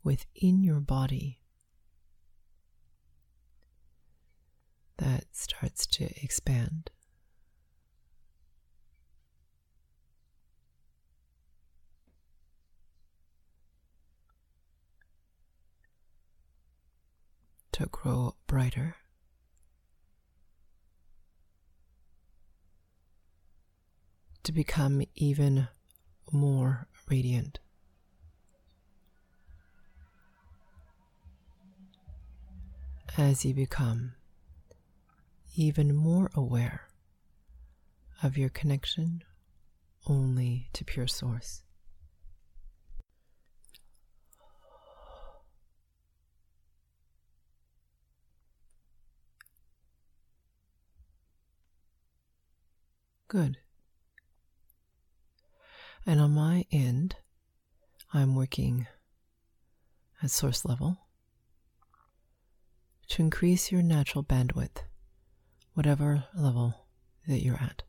[0.04, 1.40] within your body
[4.98, 6.90] that starts to expand.
[17.74, 18.98] To grow brighter.
[24.44, 25.70] To become even
[26.32, 27.60] more radiant.
[33.18, 34.14] As you become
[35.56, 36.88] even more aware
[38.24, 39.24] of your connection
[40.08, 41.62] only to pure source.
[53.28, 53.58] Good.
[56.06, 57.16] And on my end,
[58.14, 58.88] I'm working
[60.22, 61.03] at source level
[63.10, 64.84] to increase your natural bandwidth,
[65.74, 66.88] whatever level
[67.28, 67.84] that you're at.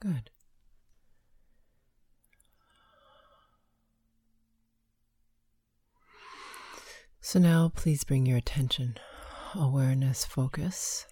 [0.00, 0.28] Good.
[7.34, 8.96] So now please bring your attention,
[9.56, 11.04] awareness, focus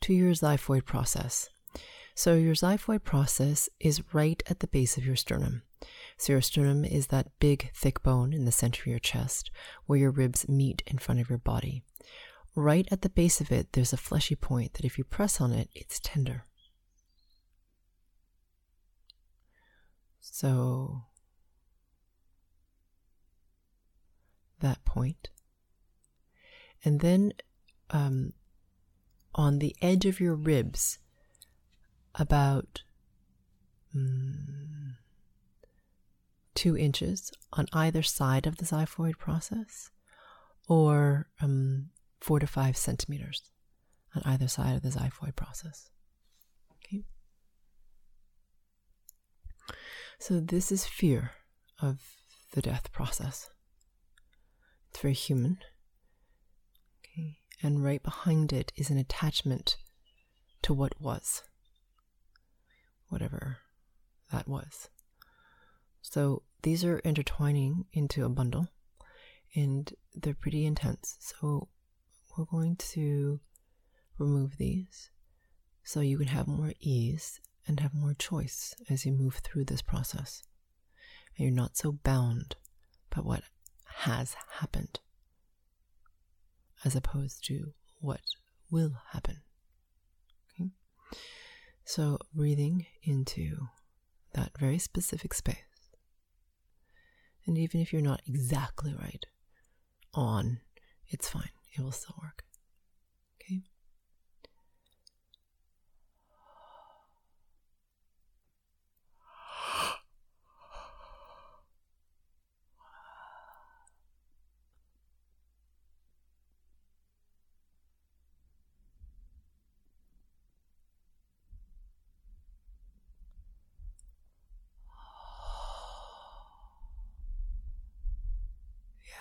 [0.00, 1.50] to your xiphoid process.
[2.14, 5.60] So your xiphoid process is right at the base of your sternum.
[6.16, 9.50] So your sternum is that big, thick bone in the center of your chest
[9.84, 11.82] where your ribs meet in front of your body.
[12.56, 15.52] Right at the base of it, there's a fleshy point that if you press on
[15.52, 16.46] it, it's tender.
[20.22, 21.02] So
[24.60, 25.28] that point.
[26.84, 27.32] And then
[27.90, 28.32] um,
[29.34, 30.98] on the edge of your ribs,
[32.14, 32.82] about
[33.96, 34.94] mm,
[36.54, 39.90] two inches on either side of the xiphoid process,
[40.68, 41.90] or um,
[42.20, 43.50] four to five centimeters
[44.14, 45.90] on either side of the xiphoid process.
[46.76, 47.04] Okay.
[50.18, 51.32] So, this is fear
[51.80, 52.00] of
[52.52, 53.50] the death process.
[54.92, 55.58] It's a human.
[57.00, 57.38] Okay.
[57.62, 59.76] And right behind it is an attachment
[60.62, 61.42] to what was,
[63.08, 63.58] whatever
[64.32, 64.88] that was.
[66.02, 68.68] So these are intertwining into a bundle
[69.54, 71.16] and they're pretty intense.
[71.20, 71.68] So
[72.36, 73.40] we're going to
[74.18, 75.10] remove these
[75.82, 79.82] so you can have more ease and have more choice as you move through this
[79.82, 80.42] process.
[81.36, 82.56] And you're not so bound
[83.14, 83.42] by what
[84.00, 84.98] has happened
[86.84, 88.20] as opposed to what
[88.70, 89.42] will happen.
[90.54, 90.70] Okay?
[91.84, 93.68] So, breathing into
[94.32, 95.56] that very specific space.
[97.46, 99.26] And even if you're not exactly right
[100.14, 100.60] on,
[101.08, 102.44] it's fine, it will still work.
[103.42, 103.64] Okay?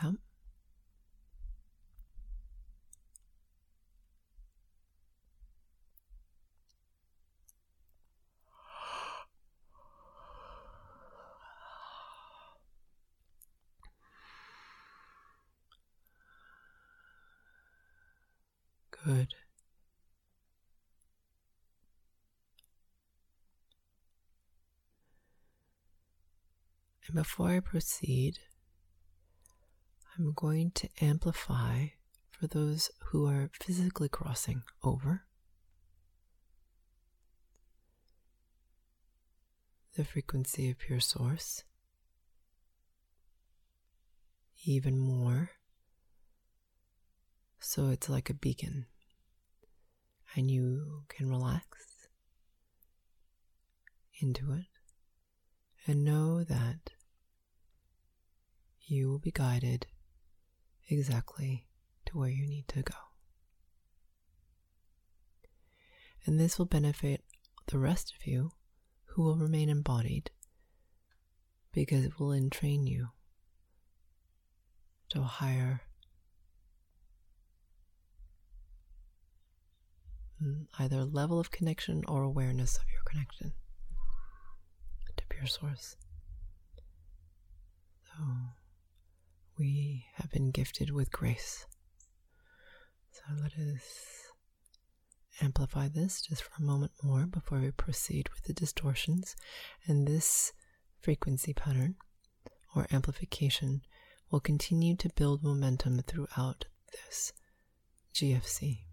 [0.01, 0.11] Yeah.
[19.09, 19.33] Good.
[27.07, 28.37] And before I proceed,
[30.15, 31.87] I'm going to amplify
[32.29, 35.23] for those who are physically crossing over
[39.95, 41.63] the frequency of pure source
[44.65, 45.49] even more.
[47.59, 48.85] So it's like a beacon,
[50.35, 51.65] and you can relax
[54.21, 54.65] into it
[55.87, 56.91] and know that
[58.81, 59.87] you will be guided
[60.89, 61.67] exactly
[62.05, 62.95] to where you need to go.
[66.25, 67.23] And this will benefit
[67.67, 68.51] the rest of you
[69.05, 70.31] who will remain embodied
[71.71, 73.09] because it will entrain you
[75.09, 75.81] to a higher
[80.43, 83.51] Mm, either level of connection or awareness of your connection
[85.17, 85.97] to pure source.
[88.05, 88.23] So
[89.57, 91.65] we have been gifted with grace.
[93.11, 94.31] So let us
[95.41, 99.35] amplify this just for a moment more before we proceed with the distortions.
[99.87, 100.53] And this
[101.01, 101.95] frequency pattern
[102.75, 103.81] or amplification
[104.31, 107.33] will continue to build momentum throughout this
[108.13, 108.83] GFC.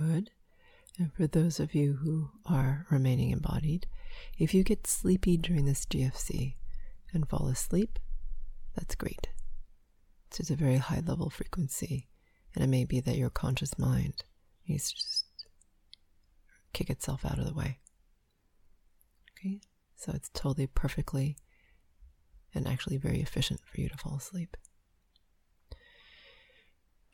[0.00, 0.30] Good.
[1.00, 3.86] And for those of you who are remaining embodied,
[4.38, 6.56] if you get sleepy during this GFC
[7.14, 7.98] and fall asleep,
[8.76, 9.30] that's great.
[10.28, 12.10] It's just a very high level frequency,
[12.54, 14.24] and it may be that your conscious mind
[14.68, 15.24] needs to just
[16.74, 17.78] kick itself out of the way.
[19.38, 19.62] Okay,
[19.96, 21.38] so it's totally perfectly
[22.54, 24.54] and actually very efficient for you to fall asleep.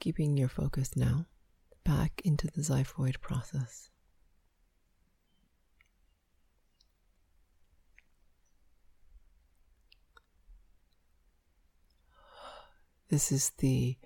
[0.01, 1.26] Keeping your focus now
[1.87, 3.91] back into the xiphoid process.
[13.09, 13.97] This is the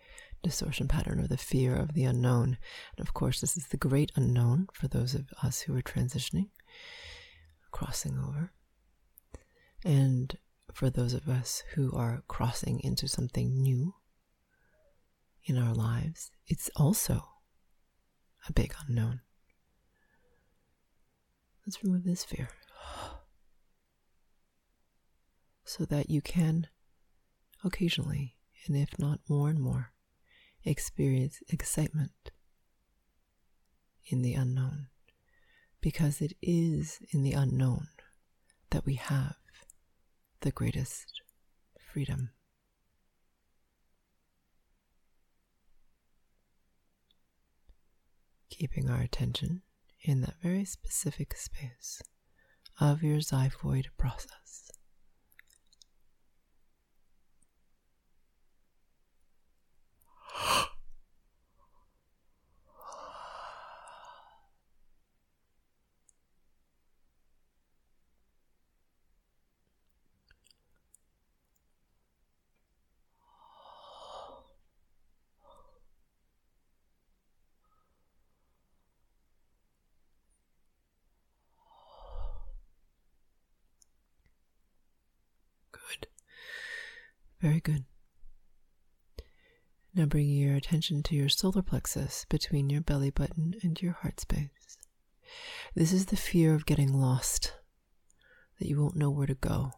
[0.43, 2.59] distortion pattern or the fear of the unknown.
[2.97, 6.51] And of course, this is the great unknown for those of us who are transitioning,
[7.71, 8.53] crossing over.
[9.87, 10.37] And
[10.75, 13.95] for those of us who are crossing into something new
[15.45, 17.40] in our lives, it's also
[18.49, 19.21] a big unknown.
[21.67, 22.49] Let's remove this fear
[25.65, 26.69] so that you can
[27.65, 28.37] occasionally,
[28.67, 29.93] and if not more and more,
[30.65, 32.31] experience excitement
[34.07, 34.89] in the unknown.
[35.81, 37.89] Because it is in the unknown
[38.71, 39.37] that we have
[40.41, 41.23] the greatest
[41.93, 42.31] freedom.
[48.61, 49.63] Keeping our attention
[50.03, 52.03] in that very specific space
[52.79, 54.71] of your xiphoid process.
[87.41, 87.85] Very good.
[89.95, 94.21] Now bring your attention to your solar plexus between your belly button and your heart
[94.21, 94.79] space.
[95.75, 97.55] This is the fear of getting lost,
[98.59, 99.73] that you won't know where to go,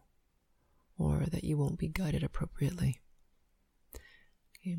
[0.99, 3.01] or that you won't be guided appropriately.
[4.59, 4.79] Okay.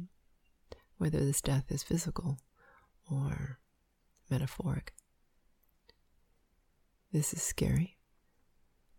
[0.97, 2.39] Whether this death is physical
[3.09, 3.59] or
[4.29, 4.93] metaphoric.
[7.11, 7.97] This is scary.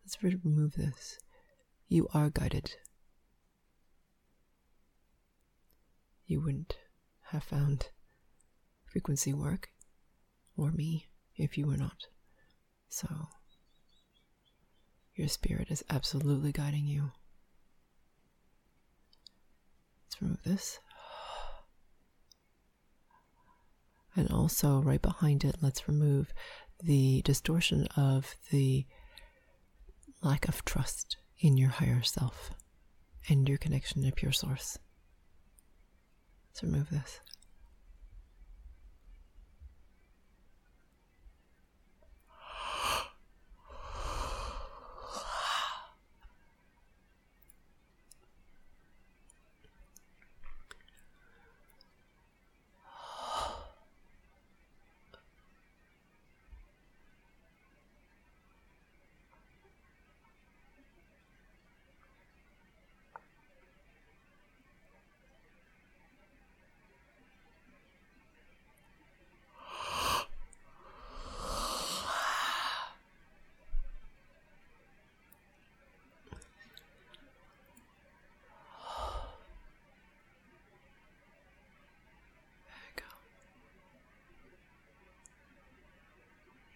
[0.04, 1.18] Let's remove this.
[1.88, 2.76] You are guided
[6.26, 6.76] you wouldn't
[7.30, 7.88] have found
[8.86, 9.70] frequency work
[10.56, 11.06] or me
[11.36, 12.06] if you were not.
[12.88, 13.08] So,
[15.14, 17.10] your spirit is absolutely guiding you.
[20.06, 20.78] Let's remove this.
[24.16, 26.32] And also, right behind it, let's remove
[26.80, 28.86] the distortion of the
[30.22, 32.52] lack of trust in your higher self
[33.28, 34.78] and your connection to pure source.
[36.54, 37.20] Let's remove this.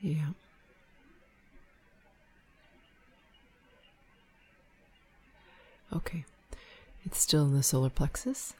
[0.01, 0.31] Yeah.
[5.93, 6.25] Okay.
[7.05, 8.55] It's still in the solar plexus.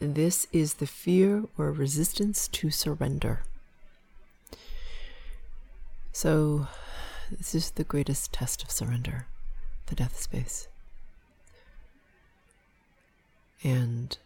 [0.00, 3.42] This is the fear or resistance to surrender.
[6.10, 6.66] So,
[7.30, 9.26] this is the greatest test of surrender
[9.86, 10.66] the death space.
[13.62, 14.18] And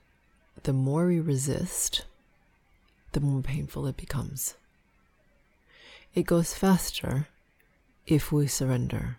[0.62, 2.06] the more we resist,
[3.12, 4.54] the more painful it becomes.
[6.14, 7.28] It goes faster
[8.06, 9.18] if we surrender.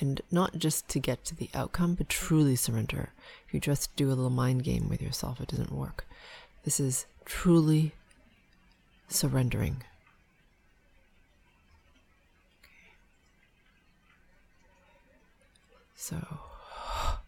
[0.00, 3.10] And not just to get to the outcome, but truly surrender.
[3.46, 6.06] If you just do a little mind game with yourself, it doesn't work.
[6.64, 7.92] This is truly
[9.08, 9.84] surrendering.
[15.96, 16.16] So,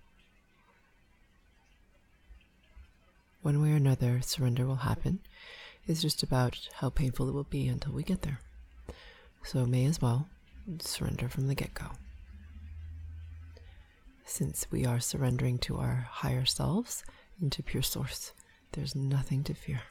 [3.43, 5.21] one way or another, surrender will happen
[5.87, 8.41] It's just about how painful it will be until we get there.
[9.45, 10.29] So, may as well
[10.81, 11.93] surrender from the get go.
[14.29, 17.05] Since we are surrendering to our higher selves
[17.41, 18.33] into pure source,
[18.73, 19.83] there's nothing to fear.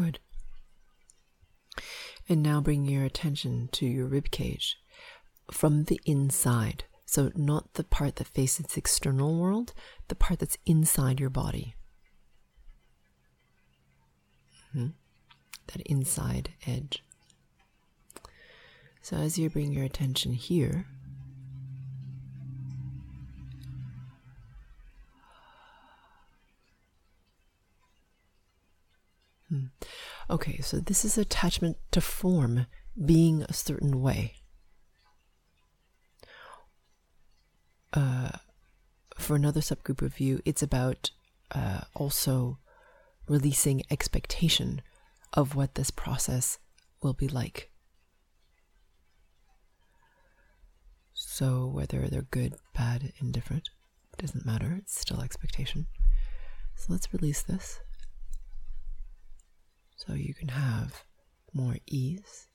[0.00, 0.18] Good.
[2.26, 4.78] And now bring your attention to your rib cage
[5.52, 6.84] from the inside.
[7.04, 9.74] So, not the part that faces the external world,
[10.08, 11.74] the part that's inside your body.
[14.74, 14.86] Mm-hmm.
[15.66, 17.02] That inside edge.
[19.02, 20.86] So, as you bring your attention here,
[29.48, 29.66] hmm.
[30.30, 32.66] Okay, so this is attachment to form
[33.04, 34.34] being a certain way.
[37.92, 38.30] Uh,
[39.18, 41.10] for another subgroup of you, it's about
[41.50, 42.58] uh, also
[43.26, 44.82] releasing expectation
[45.32, 46.60] of what this process
[47.02, 47.72] will be like.
[51.12, 53.70] So, whether they're good, bad, indifferent,
[54.16, 55.88] doesn't matter, it's still expectation.
[56.76, 57.80] So, let's release this
[60.06, 61.04] so you can have
[61.52, 62.46] more ease.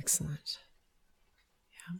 [0.00, 0.58] Excellent.
[1.72, 1.98] Yeah.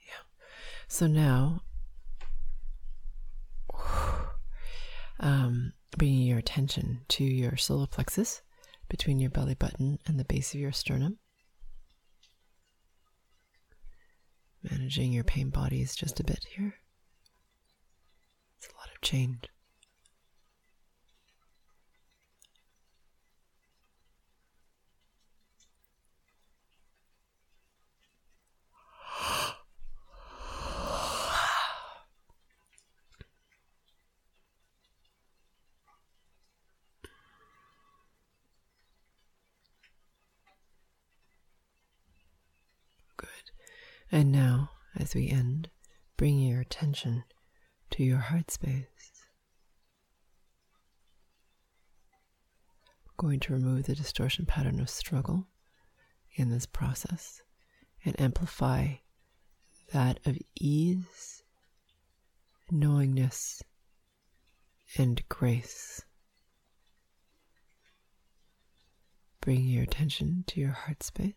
[0.00, 0.22] Yeah.
[0.88, 1.60] So now,
[5.20, 8.40] um, bringing your attention to your solar plexus
[8.88, 11.18] between your belly button and the base of your sternum.
[14.88, 16.76] Managing your pain bodies just a bit here.
[18.56, 19.44] It's a lot of change.
[44.10, 44.70] And now,
[45.08, 45.70] as we end,
[46.18, 47.24] bring your attention
[47.90, 49.24] to your heart space.
[53.16, 55.46] Going to remove the distortion pattern of struggle
[56.34, 57.40] in this process
[58.04, 58.96] and amplify
[59.94, 61.42] that of ease,
[62.70, 63.62] knowingness,
[64.98, 66.02] and grace.
[69.40, 71.34] Bring your attention to your heart space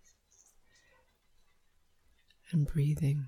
[2.51, 3.27] and breathing.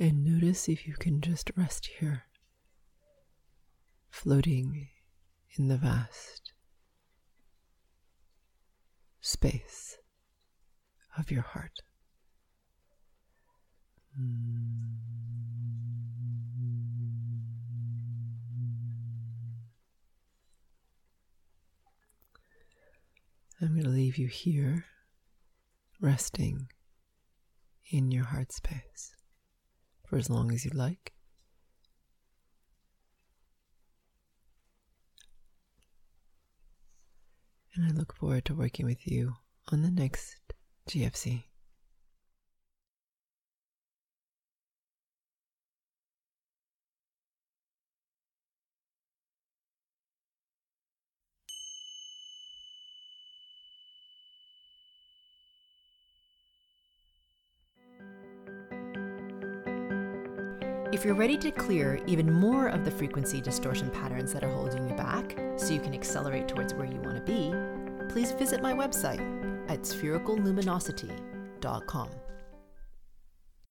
[0.00, 2.24] And notice if you can just rest here,
[4.08, 4.88] floating
[5.58, 6.54] in the vast
[9.20, 9.98] space
[11.18, 11.82] of your heart.
[23.60, 24.86] I'm going to leave you here,
[26.00, 26.68] resting
[27.90, 29.12] in your heart space
[30.10, 31.12] for as long as you like.
[37.76, 39.36] And I look forward to working with you
[39.70, 40.36] on the next
[40.88, 41.44] GFC.
[61.10, 64.94] You're ready to clear even more of the frequency distortion patterns that are holding you
[64.94, 67.52] back so you can accelerate towards where you want to be,
[68.08, 69.18] please visit my website
[69.68, 72.10] at sphericalluminosity.com.